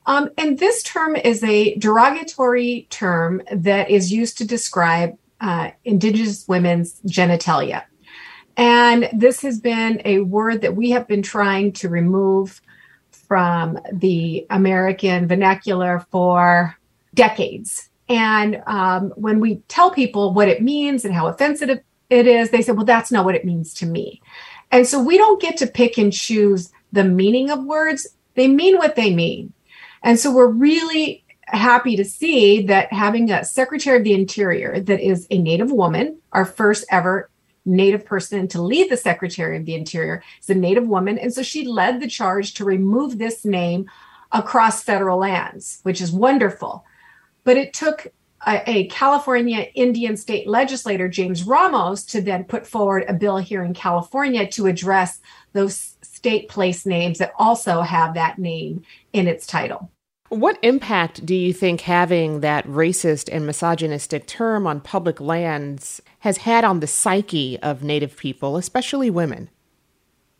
[0.05, 6.45] Um, and this term is a derogatory term that is used to describe uh, Indigenous
[6.49, 7.83] women's genitalia.
[8.55, 12.61] And this has been a word that we have been trying to remove
[13.11, 16.77] from the American vernacular for
[17.13, 17.89] decades.
[18.09, 21.69] And um, when we tell people what it means and how offensive
[22.09, 24.21] it is, they say, well, that's not what it means to me.
[24.71, 28.77] And so we don't get to pick and choose the meaning of words, they mean
[28.77, 29.53] what they mean.
[30.03, 34.99] And so we're really happy to see that having a Secretary of the Interior that
[34.99, 37.29] is a Native woman, our first ever
[37.65, 41.17] Native person to lead the Secretary of the Interior is a Native woman.
[41.17, 43.89] And so she led the charge to remove this name
[44.31, 46.85] across federal lands, which is wonderful.
[47.43, 48.07] But it took
[48.45, 53.63] a, a, California Indian state legislator, James Ramos, to then put forward a bill here
[53.63, 55.21] in California to address
[55.53, 59.92] those state place names that also have that name in its title.
[60.33, 66.37] What impact do you think having that racist and misogynistic term on public lands has
[66.37, 69.51] had on the psyche of Native people, especially women?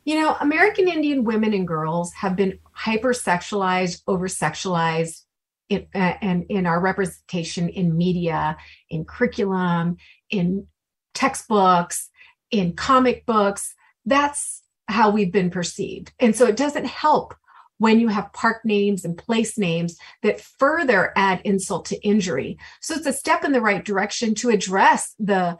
[0.04, 5.26] You know, American Indian women and girls have been hypersexualized, oversexualized,
[5.70, 8.58] in, uh, and in our representation in media,
[8.90, 9.98] in curriculum,
[10.32, 10.66] in
[11.14, 12.10] textbooks,
[12.50, 13.76] in comic books.
[14.08, 16.14] That's how we've been perceived.
[16.20, 17.36] And so it doesn't help
[17.78, 22.58] when you have park names and place names that further add insult to injury.
[22.82, 25.58] So it's a step in the right direction to address the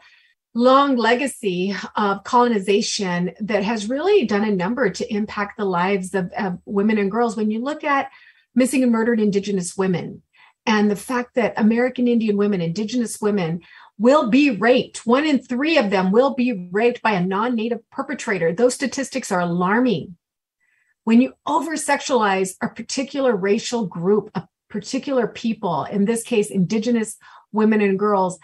[0.54, 6.30] long legacy of colonization that has really done a number to impact the lives of,
[6.38, 7.36] of, women and girls.
[7.36, 8.10] When you look at
[8.54, 10.22] missing and murdered Indigenous women
[10.64, 13.62] and the fact that American Indian women, Indigenous women,
[13.98, 17.88] will be raped, one in three of them will be raped by a non native
[17.90, 18.52] perpetrator.
[18.52, 20.16] Those statistics are alarming
[21.04, 27.16] when you over sexualize a particular racial group, a particular people, in this case, Indigenous
[27.52, 28.38] women and girls,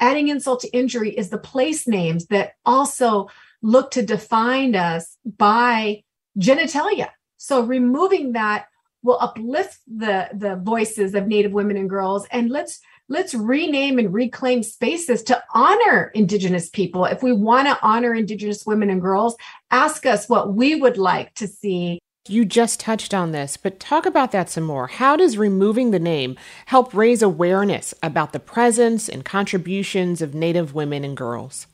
[0.00, 3.28] adding insult to injury is the place names that also
[3.62, 6.02] look to define us by
[6.38, 7.08] genitalia.
[7.36, 8.66] So removing that
[9.02, 12.26] will uplift the, the voices of Native women and girls.
[12.30, 17.06] And let's let's rename and reclaim spaces to honor Indigenous people.
[17.06, 19.36] If we want to honor Indigenous women and girls,
[19.70, 21.98] ask us what we would like to see.
[22.28, 24.86] You just touched on this, but talk about that some more.
[24.86, 30.74] How does removing the name help raise awareness about the presence and contributions of Native
[30.74, 31.66] women and girls?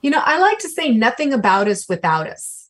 [0.00, 2.61] You know, I like to say nothing about us without us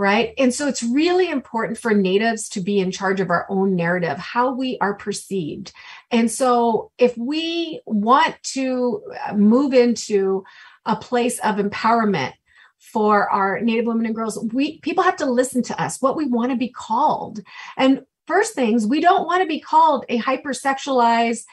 [0.00, 0.32] right?
[0.38, 4.16] And so it's really important for natives to be in charge of our own narrative,
[4.16, 5.72] how we are perceived.
[6.10, 10.42] And so if we want to uh, move into
[10.86, 12.32] a place of empowerment
[12.78, 16.24] for our native women and girls, we people have to listen to us, what we
[16.24, 17.40] want to be called.
[17.76, 21.44] And first things, we don't want to be called a hypersexualized,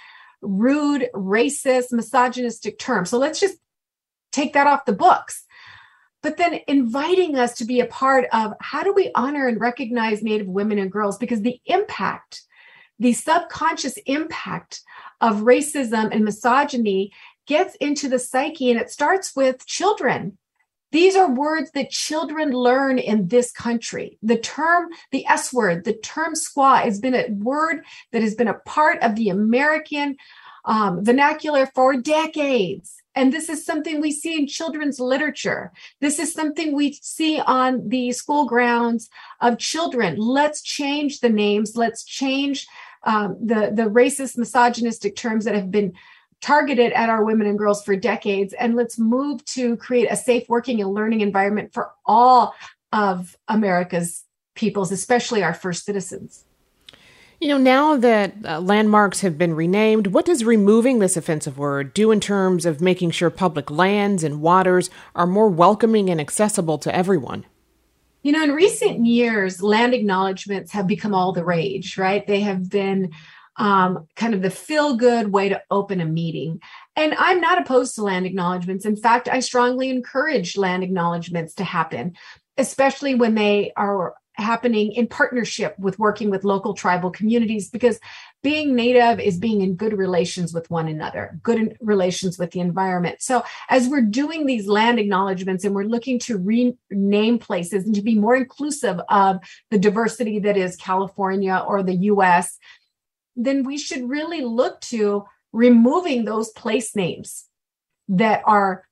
[0.41, 3.05] rude, racist, misogynistic term.
[3.05, 3.57] So let's just
[4.31, 5.43] take that off the books
[6.28, 10.22] but then inviting us to be a part of how do we honor and recognize
[10.22, 11.18] Native women and girls?
[11.18, 12.42] Because the impact,
[13.00, 14.82] the subconscious impact
[15.22, 17.13] of racism and misogyny
[17.46, 20.38] gets into the psyche and it starts with children.
[20.92, 24.18] These are words that children learn in this country.
[24.22, 28.50] The term, the S word, the term squaw has been a word that has been
[28.50, 30.18] a part of the American
[30.66, 33.02] um, vernacular for decades.
[33.17, 35.71] And this is something we see in children's literature.
[36.01, 39.10] This is something we see on the school grounds
[39.41, 40.17] of children.
[40.17, 41.75] Let's change the names.
[41.75, 42.67] Let's change
[43.01, 45.93] um, the, the racist, misogynistic terms that have been
[46.41, 48.53] targeted at our women and girls for decades.
[48.53, 52.53] And let's move to create a safe working and learning environment for all
[52.93, 56.45] of America's peoples, especially our first citizens.
[57.39, 61.93] You know, now that uh, landmarks have been renamed, what does removing this offensive word
[61.93, 66.80] do in terms of making sure public lands and waters are more welcoming and accessible
[66.80, 67.45] to everyone?
[68.23, 72.26] You know, in recent years, land acknowledgments have become all the rage, right?
[72.26, 73.12] They have been
[73.58, 76.60] um, kind of the feel good way to open a meeting.
[76.95, 78.86] And I'm not opposed to land acknowledgments.
[78.86, 82.15] In fact, I strongly encourage land acknowledgments to happen,
[82.58, 88.00] especially when they are happening in partnership with working with local tribal communities because
[88.43, 93.21] being native is being in good relations with one another good relations with the environment.
[93.21, 98.02] So as we're doing these land acknowledgments and we're looking to rename places and to
[98.02, 99.38] be more inclusive of
[99.71, 102.58] the diversity that is california or the us
[103.36, 107.45] then we should really look to removing those place names
[108.10, 108.84] that are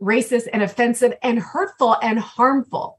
[0.00, 2.97] racist and offensive and hurtful and harmful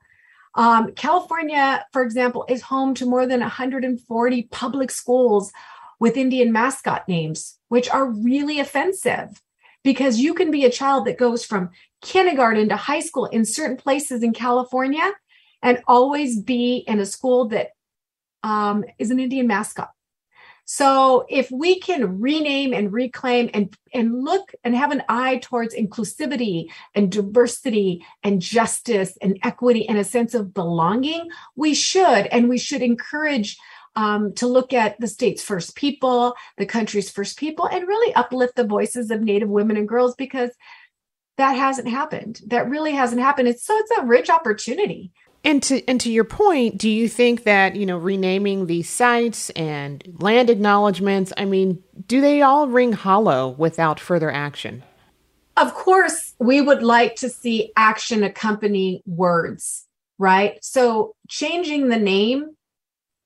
[0.55, 5.51] um, California, for example, is home to more than 140 public schools
[5.99, 9.41] with Indian mascot names, which are really offensive
[9.83, 11.69] because you can be a child that goes from
[12.01, 15.11] kindergarten to high school in certain places in California
[15.61, 17.69] and always be in a school that
[18.43, 19.91] um, is an Indian mascot.
[20.71, 25.73] So if we can rename and reclaim and, and look and have an eye towards
[25.73, 32.47] inclusivity and diversity and justice and equity and a sense of belonging, we should, and
[32.47, 33.57] we should encourage
[33.95, 38.55] um, to look at the state's first people, the country's first people, and really uplift
[38.55, 40.51] the voices of Native women and girls because
[41.37, 42.41] that hasn't happened.
[42.45, 43.47] That really hasn't happened.
[43.47, 45.13] It's so it's a rich opportunity.
[45.43, 49.49] And to and to your point, do you think that you know renaming these sites
[49.51, 51.31] and land acknowledgments?
[51.37, 54.83] I mean, do they all ring hollow without further action?
[55.55, 59.85] Of course, we would like to see action accompany words,
[60.17, 60.57] right?
[60.61, 62.55] So changing the name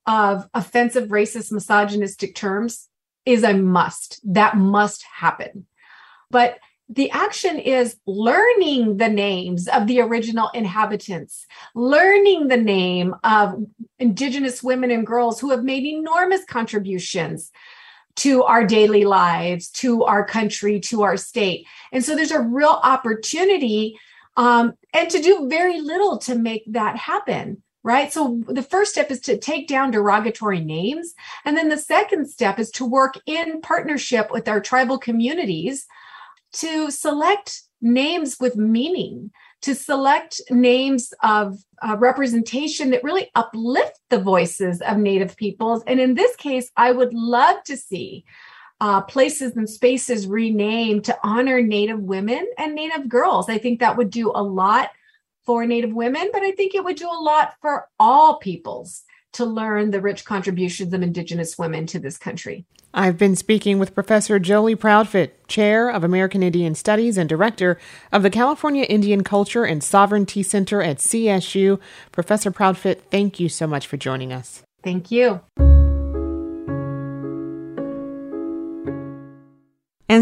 [0.05, 2.89] of offensive, racist, misogynistic terms
[3.25, 4.19] is a must.
[4.23, 5.65] That must happen.
[6.29, 6.57] But
[6.89, 13.65] the action is learning the names of the original inhabitants, learning the name of
[13.99, 17.51] Indigenous women and girls who have made enormous contributions
[18.15, 21.65] to our daily lives, to our country, to our state.
[21.91, 23.97] And so there's a real opportunity
[24.35, 27.63] um, and to do very little to make that happen.
[27.85, 28.13] Right.
[28.13, 31.13] So the first step is to take down derogatory names.
[31.43, 35.85] And then the second step is to work in partnership with our tribal communities
[36.53, 44.19] to select names with meaning, to select names of uh, representation that really uplift the
[44.19, 45.83] voices of Native peoples.
[45.87, 48.25] And in this case, I would love to see
[48.81, 53.49] uh, places and spaces renamed to honor Native women and Native girls.
[53.49, 54.89] I think that would do a lot
[55.45, 59.45] for Native women, but I think it would do a lot for all peoples to
[59.45, 62.65] learn the rich contributions of Indigenous women to this country.
[62.93, 67.79] I've been speaking with Professor Joely Proudfit, Chair of American Indian Studies and Director
[68.11, 71.79] of the California Indian Culture and Sovereignty Center at CSU.
[72.11, 74.61] Professor Proudfit, thank you so much for joining us.
[74.83, 75.41] Thank you.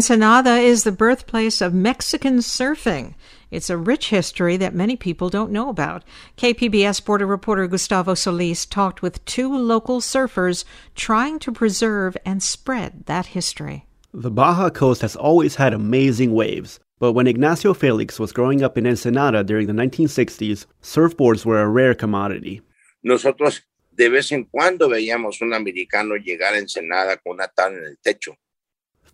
[0.02, 3.14] Ensenada is the birthplace of Mexican surfing.
[3.52, 6.02] It's a rich history that many people don't know about.
[6.36, 10.64] KPBS border reporter Gustavo Solis talked with two local surfers
[10.96, 13.86] trying to preserve and spread that history.
[14.12, 18.76] The Baja coast has always had amazing waves, but when Ignacio Felix was growing up
[18.76, 22.60] in Ensenada during the 1960s, surfboards were a rare commodity.
[23.04, 23.60] Nosotros
[23.92, 27.98] de vez en cuando veíamos un americano llegar a Ensenada con una tabla en el
[27.98, 28.36] techo.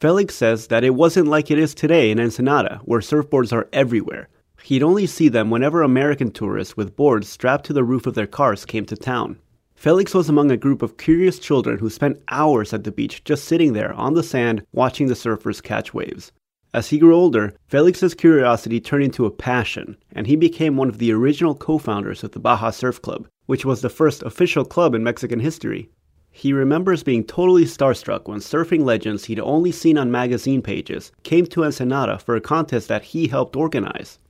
[0.01, 4.29] Felix says that it wasn't like it is today in Ensenada, where surfboards are everywhere.
[4.63, 8.29] He'd only see them whenever American tourists with boards strapped to the roof of their
[8.29, 9.39] cars came to town.
[9.75, 13.45] Felix was among a group of curious children who spent hours at the beach just
[13.45, 16.31] sitting there on the sand watching the surfers catch waves.
[16.73, 20.99] As he grew older, Felix's curiosity turned into a passion, and he became one of
[20.99, 24.95] the original co founders of the Baja Surf Club, which was the first official club
[24.95, 25.91] in Mexican history.
[26.39, 31.47] He remembers being totally starstruck when surfing legends he'd only seen on magazine pages came
[31.47, 34.21] to Ensenada for a contest that he helped organize.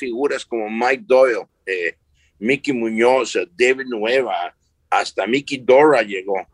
[0.00, 1.90] Figuras como Mike Doyle, eh,
[2.38, 4.52] Mickey Muñoz, David Nuuhiwa,
[4.92, 6.46] hasta Mickey Dora llegó.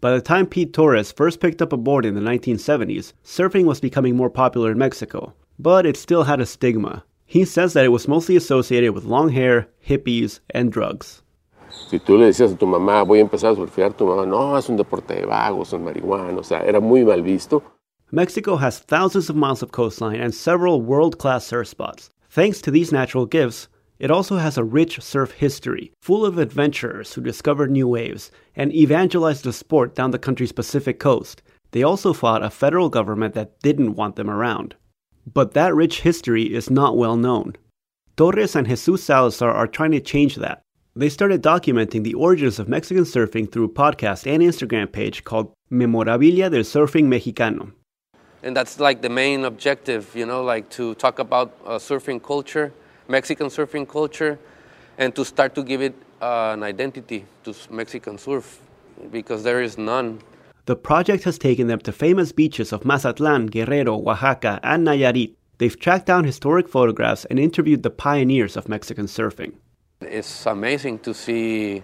[0.00, 3.80] By the time Pete Torres first picked up a board in the 1970s, surfing was
[3.80, 7.02] becoming more popular in Mexico, but it still had a stigma.
[7.24, 11.22] He says that it was mostly associated with long hair, hippies, and drugs.
[11.88, 14.56] Si tú le decías a tu mamá, voy a empezar a surfear, tu mamá, no,
[14.56, 17.62] es un deporte de vagos, son marihuanos, o sea, era muy mal visto.
[18.10, 22.10] Mexico has thousands of miles of coastline and several world class surf spots.
[22.30, 23.68] Thanks to these natural gifts,
[23.98, 28.72] It also has a rich surf history, full of adventurers who discovered new waves and
[28.72, 31.42] evangelized the sport down the country's Pacific coast.
[31.70, 34.74] They also fought a federal government that didn't want them around.
[35.32, 37.54] But that rich history is not well known.
[38.16, 40.62] Torres and Jesus Salazar are trying to change that.
[40.98, 45.52] They started documenting the origins of Mexican surfing through a podcast and Instagram page called
[45.68, 47.72] Memorabilia del Surfing Mexicano.
[48.42, 52.72] And that's like the main objective, you know, like to talk about uh, surfing culture,
[53.08, 54.38] Mexican surfing culture,
[54.96, 58.62] and to start to give it uh, an identity to Mexican surf
[59.12, 60.22] because there is none.
[60.64, 65.34] The project has taken them to famous beaches of Mazatlan, Guerrero, Oaxaca, and Nayarit.
[65.58, 69.52] They've tracked down historic photographs and interviewed the pioneers of Mexican surfing.
[70.00, 71.82] It's amazing to see,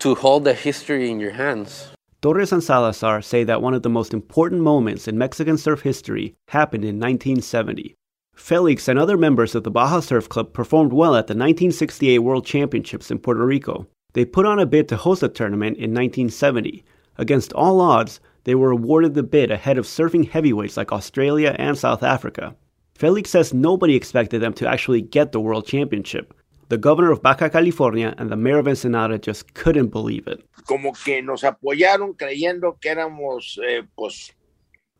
[0.00, 1.88] to hold the history in your hands.
[2.20, 6.34] Torres and Salazar say that one of the most important moments in Mexican surf history
[6.48, 7.94] happened in 1970.
[8.34, 12.44] Felix and other members of the Baja Surf Club performed well at the 1968 World
[12.44, 13.86] Championships in Puerto Rico.
[14.14, 16.84] They put on a bid to host the tournament in 1970.
[17.16, 21.78] Against all odds, they were awarded the bid ahead of surfing heavyweights like Australia and
[21.78, 22.56] South Africa.
[22.94, 26.34] Felix says nobody expected them to actually get the World Championship.
[26.70, 30.44] The governor of Baja California and the mayor of Ensenada just couldn't believe it.
[30.68, 34.30] Como que nos apoyaron creyendo que éramos eh, pues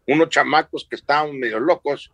[0.09, 2.11] unos chamacos que estábamos medio locos,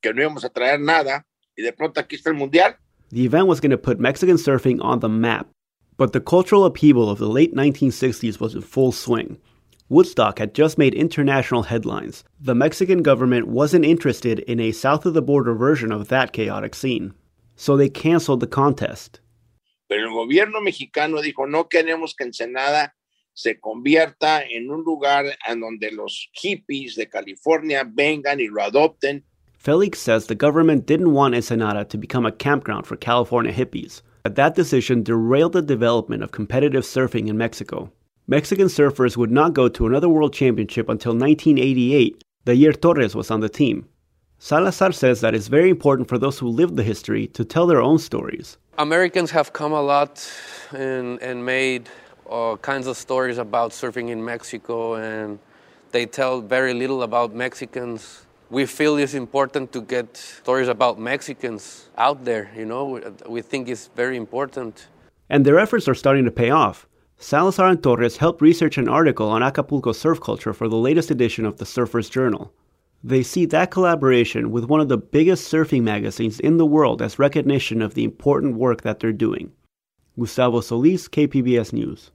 [0.00, 1.26] que no íbamos a traer nada,
[1.56, 2.76] y de pronto aquí está el mundial.
[3.10, 5.48] The event was going to put Mexican surfing on the map,
[5.96, 9.36] but the cultural upheaval of the late 1960s was in full swing.
[9.88, 12.22] Woodstock had just made international headlines.
[12.40, 16.76] The Mexican government wasn't interested in a south of the border version of that chaotic
[16.76, 17.14] scene
[17.62, 19.20] so they canceled the contest.
[19.88, 22.94] Pero el gobierno mexicano dijo, no queremos que Ensenada
[23.34, 29.22] se convierta en un lugar en donde los hippies de California vengan y lo adopten.
[29.56, 34.34] Felix says the government didn't want Ensenada to become a campground for California hippies, but
[34.34, 37.92] that decision derailed the development of competitive surfing in Mexico.
[38.26, 43.30] Mexican surfers would not go to another world championship until 1988, the year Torres was
[43.30, 43.86] on the team.
[44.44, 47.80] Salazar says that it's very important for those who lived the history to tell their
[47.80, 48.58] own stories.
[48.76, 50.28] Americans have come a lot
[50.72, 51.88] and, and made
[52.26, 55.38] all kinds of stories about surfing in Mexico, and
[55.92, 58.26] they tell very little about Mexicans.
[58.50, 63.68] We feel it's important to get stories about Mexicans out there, you know, we think
[63.68, 64.88] it's very important.
[65.30, 66.88] And their efforts are starting to pay off.
[67.16, 71.46] Salazar and Torres helped research an article on Acapulco surf culture for the latest edition
[71.46, 72.52] of the Surfer's Journal.
[73.04, 77.18] They see that collaboration with one of the biggest surfing magazines in the world as
[77.18, 79.52] recognition of the important work that they're doing.
[80.18, 82.12] Gustavo Solis, KPBS News.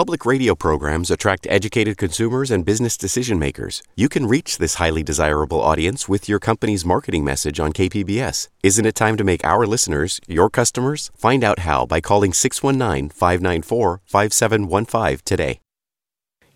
[0.00, 3.82] Public radio programs attract educated consumers and business decision makers.
[3.96, 8.48] You can reach this highly desirable audience with your company's marketing message on KPBS.
[8.62, 11.10] Isn't it time to make our listeners your customers?
[11.14, 15.60] Find out how by calling 619 594 5715 today.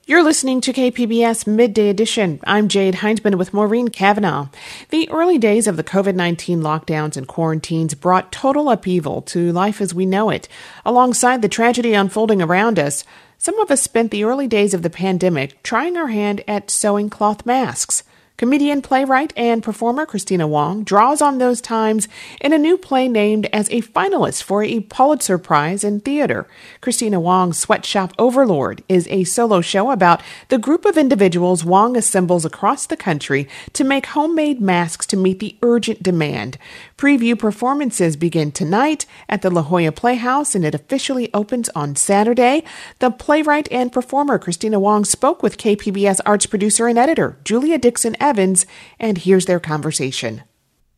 [0.06, 2.38] You're listening to KPBS Midday Edition.
[2.46, 4.48] I'm Jade Hindman with Maureen Cavanaugh.
[4.90, 9.80] The early days of the COVID 19 lockdowns and quarantines brought total upheaval to life
[9.80, 10.46] as we know it.
[10.84, 13.02] Alongside the tragedy unfolding around us,
[13.44, 17.10] some of us spent the early days of the pandemic trying our hand at sewing
[17.10, 18.02] cloth masks.
[18.36, 22.08] Comedian, playwright, and performer Christina Wong draws on those times
[22.40, 26.48] in a new play named as a finalist for a Pulitzer Prize in theater.
[26.80, 32.44] Christina Wong's Sweatshop Overlord is a solo show about the group of individuals Wong assembles
[32.44, 36.58] across the country to make homemade masks to meet the urgent demand.
[36.98, 42.64] Preview performances begin tonight at the La Jolla Playhouse and it officially opens on Saturday.
[42.98, 48.16] The playwright and performer Christina Wong spoke with KPBS arts producer and editor Julia Dixon
[48.24, 48.66] Evans,
[48.98, 50.42] and here's their conversation.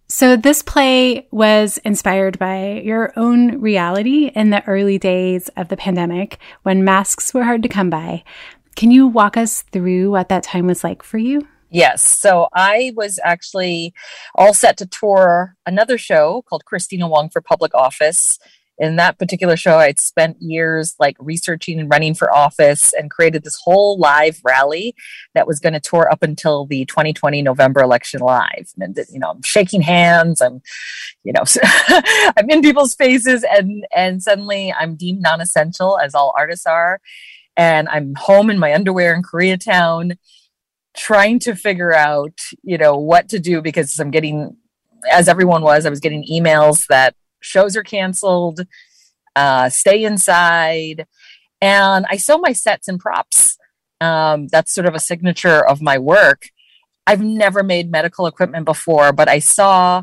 [0.08, 5.76] So, this play was inspired by your own reality in the early days of the
[5.76, 8.22] pandemic when masks were hard to come by.
[8.76, 11.48] Can you walk us through what that time was like for you?
[11.70, 12.02] Yes.
[12.02, 13.92] So I was actually
[14.36, 18.38] all set to tour another show called Christina Wong for Public Office
[18.78, 23.42] in that particular show, I'd spent years like researching and running for office and created
[23.42, 24.94] this whole live rally
[25.34, 28.70] that was going to tour up until the 2020 November election live.
[28.78, 30.42] And, you know, I'm shaking hands.
[30.42, 30.60] I'm,
[31.24, 31.44] you know,
[32.36, 37.00] I'm in people's faces and, and suddenly I'm deemed non-essential as all artists are.
[37.56, 40.18] And I'm home in my underwear in Koreatown
[40.94, 44.56] trying to figure out, you know, what to do because I'm getting,
[45.10, 47.14] as everyone was, I was getting emails that
[47.46, 48.60] shows are canceled,
[49.34, 51.06] uh, stay inside.
[51.60, 53.56] And I sew my sets and props.
[54.00, 56.48] Um, that's sort of a signature of my work.
[57.06, 60.02] I've never made medical equipment before, but I saw,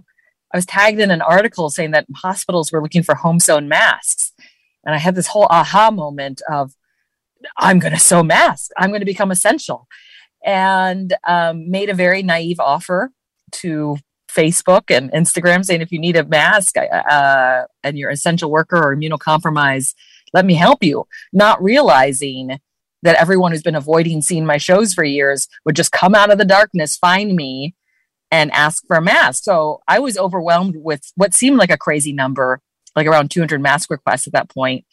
[0.53, 4.31] I was tagged in an article saying that hospitals were looking for home sewn masks.
[4.85, 6.73] And I had this whole aha moment of,
[7.57, 8.69] I'm going to sew masks.
[8.77, 9.87] I'm going to become essential.
[10.45, 13.11] And um, made a very naive offer
[13.61, 13.97] to
[14.35, 18.95] Facebook and Instagram saying, if you need a mask uh, and you're essential worker or
[18.95, 19.93] immunocompromised,
[20.33, 21.05] let me help you.
[21.31, 22.59] Not realizing
[23.03, 26.37] that everyone who's been avoiding seeing my shows for years would just come out of
[26.37, 27.75] the darkness, find me,
[28.31, 29.43] and ask for a mask.
[29.43, 32.61] So I was overwhelmed with what seemed like a crazy number,
[32.95, 34.85] like around 200 mask requests at that point,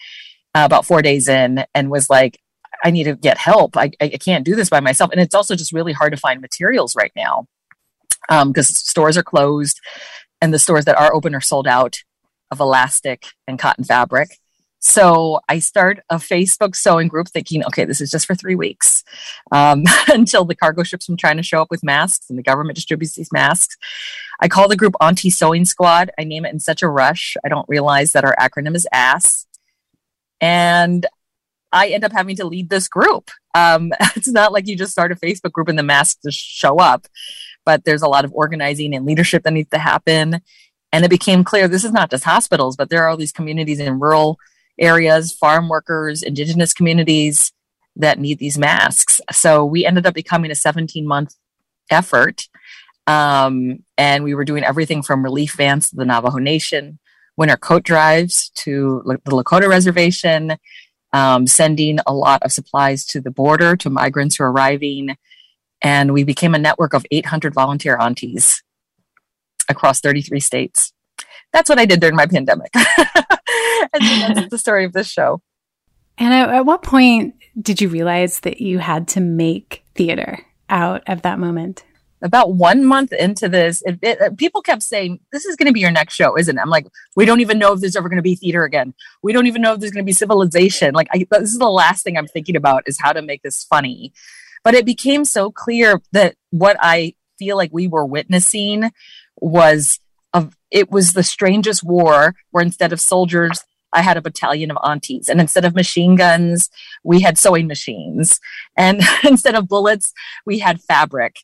[0.55, 2.39] uh, about four days in, and was like,
[2.85, 3.77] I need to get help.
[3.77, 5.11] I, I can't do this by myself.
[5.13, 7.47] And it's also just really hard to find materials right now
[8.29, 9.81] because um, stores are closed
[10.41, 12.03] and the stores that are open are sold out
[12.51, 14.39] of elastic and cotton fabric.
[14.83, 19.05] So I start a Facebook sewing group thinking, okay, this is just for three weeks
[19.53, 23.15] um, until the cargo ships from China show up with masks and the government distributes
[23.15, 23.77] these masks.
[24.41, 26.11] I call the group Auntie Sewing Squad.
[26.19, 27.37] I name it in such a rush.
[27.45, 29.47] I don't realize that our acronym is ASS.
[30.41, 31.07] And
[31.73, 33.31] I end up having to lead this group.
[33.55, 36.79] Um, it's not like you just start a Facebook group and the masks just show
[36.79, 37.07] up,
[37.65, 40.41] but there's a lot of organizing and leadership that needs to happen.
[40.93, 43.81] And it became clear this is not just hospitals, but there are all these communities
[43.81, 44.39] in rural
[44.79, 47.53] areas, farm workers, indigenous communities
[47.97, 49.21] that need these masks.
[49.31, 51.35] So we ended up becoming a 17 month
[51.91, 52.49] effort.
[53.07, 56.99] Um, and we were doing everything from relief vans to the Navajo Nation,
[57.37, 60.57] winter coat drives to the Lakota Reservation,
[61.13, 65.17] um, sending a lot of supplies to the border to migrants who are arriving.
[65.83, 68.63] And we became a network of 800 volunteer aunties
[69.69, 70.93] across 33 states.
[71.53, 72.71] That's what I did during my pandemic.
[72.75, 75.41] and that's the story of this show.
[76.19, 81.03] And at, at what point did you realize that you had to make theater out
[81.09, 81.85] of that moment?
[82.23, 85.73] about one month into this, it, it, uh, people kept saying, This is going to
[85.73, 86.61] be your next show, isn't it?
[86.61, 88.95] I'm like, We don't even know if there's ever going to be theater again.
[89.23, 90.95] We don't even know if there's going to be civilization.
[90.95, 93.65] Like, I, this is the last thing I'm thinking about is how to make this
[93.65, 94.13] funny.
[94.63, 98.91] But it became so clear that what I feel like we were witnessing
[99.41, 100.01] was
[100.33, 104.79] of it was the strangest war where instead of soldiers I had a battalion of
[104.85, 105.29] aunties.
[105.29, 106.71] And instead of machine guns,
[107.03, 108.39] we had sewing machines.
[108.77, 110.13] And instead of bullets,
[110.47, 111.37] we had fabric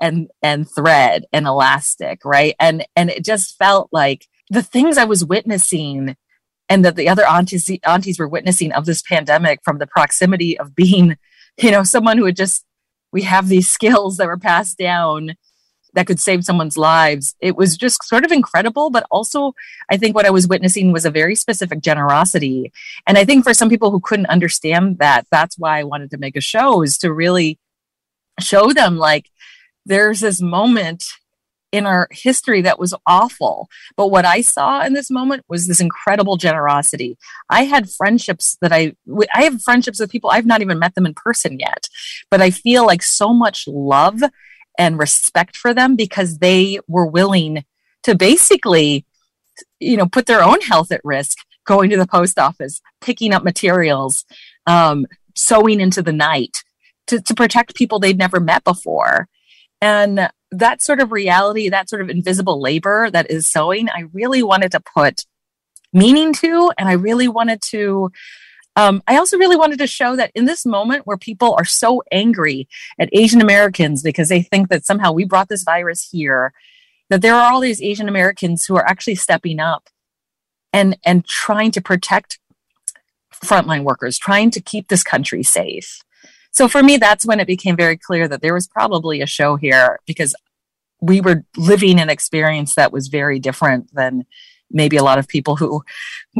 [0.00, 2.54] and and thread and elastic, right?
[2.58, 6.16] And and it just felt like the things I was witnessing
[6.68, 10.74] and that the other aunties aunties were witnessing of this pandemic from the proximity of
[10.74, 11.16] being,
[11.62, 12.64] you know, someone who had just
[13.12, 15.34] we have these skills that were passed down
[15.94, 17.34] that could save someone's lives.
[17.40, 19.54] It was just sort of incredible, but also
[19.90, 22.72] I think what I was witnessing was a very specific generosity.
[23.06, 26.18] And I think for some people who couldn't understand that, that's why I wanted to
[26.18, 27.58] make a show is to really
[28.38, 29.26] show them like
[29.84, 31.04] there's this moment
[31.72, 33.68] in our history that was awful.
[33.96, 37.16] But what I saw in this moment was this incredible generosity.
[37.48, 38.94] I had friendships that I
[39.32, 41.88] I have friendships with people I've not even met them in person yet,
[42.30, 44.20] but I feel like so much love
[44.78, 47.64] and respect for them because they were willing
[48.02, 49.04] to basically
[49.78, 53.44] you know put their own health at risk going to the post office picking up
[53.44, 54.24] materials
[54.66, 55.06] um,
[55.36, 56.64] sewing into the night
[57.06, 59.28] to, to protect people they'd never met before
[59.80, 64.42] and that sort of reality that sort of invisible labor that is sewing i really
[64.42, 65.24] wanted to put
[65.92, 68.10] meaning to and i really wanted to
[68.76, 72.02] um, I also really wanted to show that in this moment where people are so
[72.12, 76.52] angry at Asian Americans because they think that somehow we brought this virus here,
[77.08, 79.88] that there are all these Asian Americans who are actually stepping up
[80.72, 82.38] and and trying to protect
[83.34, 86.00] frontline workers, trying to keep this country safe.
[86.52, 89.56] So for me, that's when it became very clear that there was probably a show
[89.56, 90.34] here because
[91.00, 94.26] we were living an experience that was very different than
[94.70, 95.82] maybe a lot of people who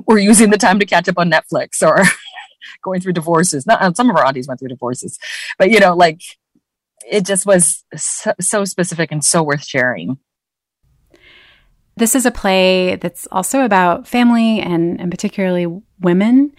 [0.06, 2.04] were using the time to catch up on Netflix or
[2.84, 3.66] going through divorces.
[3.66, 5.18] Not uh, some of our aunties went through divorces,
[5.58, 6.20] but you know, like
[7.10, 10.18] it just was so, so specific and so worth sharing.
[12.00, 15.66] This is a play that's also about family and, and particularly
[16.00, 16.54] women.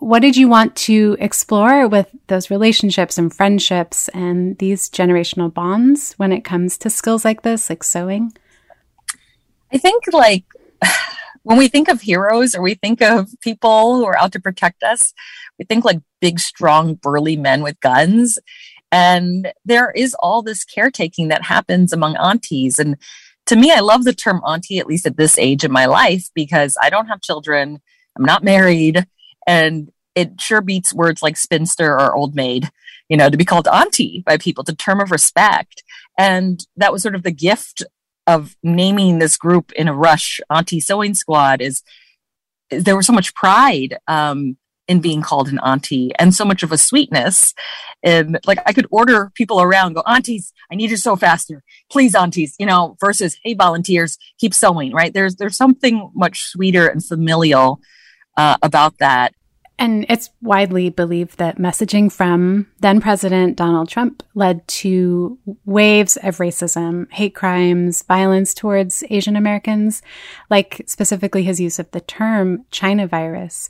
[0.00, 6.12] What did you want to explore with those relationships and friendships and these generational bonds
[6.18, 8.34] when it comes to skills like this, like sewing?
[9.72, 10.44] I think like
[11.42, 14.82] when we think of heroes or we think of people who are out to protect
[14.82, 15.14] us,
[15.58, 18.38] we think like big, strong, burly men with guns.
[18.92, 22.78] And there is all this caretaking that happens among aunties.
[22.78, 22.98] And
[23.46, 26.28] to me, I love the term auntie, at least at this age in my life,
[26.34, 27.80] because I don't have children,
[28.16, 29.06] I'm not married,
[29.46, 32.70] and it sure beats words like spinster or old maid
[33.08, 35.82] you know, to be called auntie by people, It's a term of respect.
[36.18, 37.84] And that was sort of the gift
[38.26, 41.82] of naming this group in a rush, Auntie Sewing Squad, is
[42.70, 44.56] there was so much pride um,
[44.88, 47.54] in being called an auntie and so much of a sweetness.
[48.02, 51.62] And like I could order people around, go, aunties, I need you sew faster.
[51.90, 55.12] Please, aunties, you know, versus, hey, volunteers, keep sewing, right?
[55.12, 57.80] There's there's something much sweeter and familial
[58.36, 59.34] uh, about that.
[59.78, 66.38] And it's widely believed that messaging from then President Donald Trump led to waves of
[66.38, 70.00] racism, hate crimes, violence towards Asian Americans,
[70.48, 73.68] like specifically his use of the term China virus.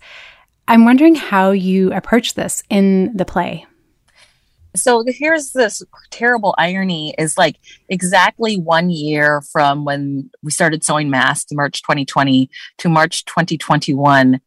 [0.68, 3.66] I'm wondering how you approach this in the play.
[4.74, 7.56] So here's this terrible irony is like
[7.88, 14.40] exactly one year from when we started sewing masks, March 2020 to March 2021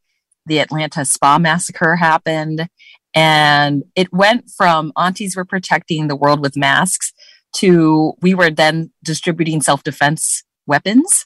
[0.49, 2.67] the Atlanta spa massacre happened.
[3.15, 7.13] And it went from aunties were protecting the world with masks
[7.57, 11.26] to we were then distributing self defense weapons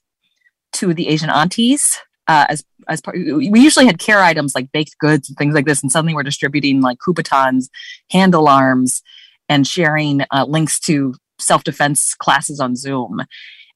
[0.73, 1.99] to the Asian aunties.
[2.27, 5.65] Uh, as as part, we usually had care items like baked goods and things like
[5.65, 7.69] this, and suddenly we're distributing like Kubotans,
[8.11, 9.01] hand alarms,
[9.49, 13.21] and sharing uh, links to self defense classes on Zoom.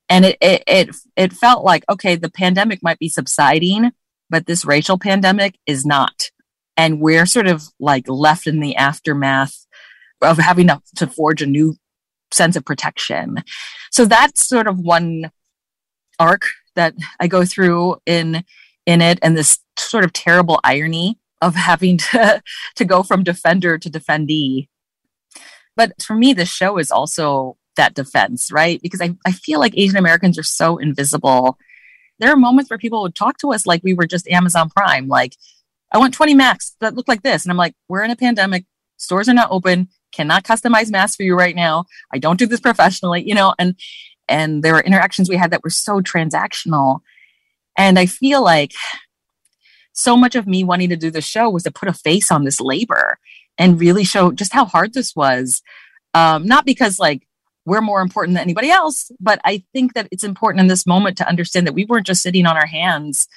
[0.09, 3.91] And it, it it it felt like okay, the pandemic might be subsiding,
[4.29, 6.29] but this racial pandemic is not.
[6.77, 9.65] And we're sort of like left in the aftermath
[10.21, 11.75] of having to, to forge a new
[12.31, 13.43] sense of protection.
[13.91, 15.31] So that's sort of one
[16.19, 16.43] arc
[16.77, 18.43] that I go through in
[18.85, 22.41] in it and this sort of terrible irony of having to
[22.75, 24.69] to go from defender to defendee.
[25.75, 28.81] But for me, this show is also that defense, right?
[28.81, 31.57] Because I, I feel like Asian Americans are so invisible
[32.19, 35.07] there are moments where people would talk to us like we were just Amazon Prime,
[35.07, 35.35] like,
[35.91, 37.45] I want 20 masks that look like this.
[37.45, 38.65] And I'm like, we're in a pandemic,
[38.97, 41.85] stores are not open, cannot customize masks for you right now.
[42.11, 43.75] I don't do this professionally, you know, and
[44.27, 46.99] and there were interactions we had that were so transactional.
[47.77, 48.73] And I feel like
[49.93, 52.43] so much of me wanting to do the show was to put a face on
[52.43, 53.17] this labor
[53.57, 55.61] and really show just how hard this was.
[56.13, 57.27] Um, not because like
[57.67, 59.11] we're more important than anybody else.
[59.19, 62.23] But I think that it's important in this moment to understand that we weren't just
[62.23, 63.27] sitting on our hands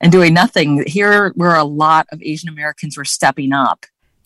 [0.00, 0.82] and doing nothing.
[0.86, 3.84] Here, where a lot of Asian Americans were stepping up.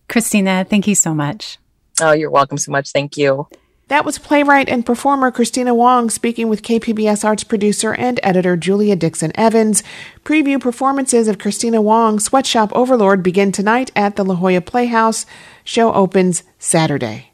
[0.09, 1.59] Christina, thank you so much.
[2.01, 2.91] Oh, you're welcome so much.
[2.93, 3.49] Thank you.
[3.89, 8.97] That was playwright and performer Christina Wong speaking with KPBS arts producer and editor Julia
[8.97, 9.83] Dixon Evans.
[10.25, 15.27] Preview performances of Christina Wong, Sweatshop Overlord begin tonight at the La Jolla Playhouse.
[15.65, 17.34] Show opens Saturday.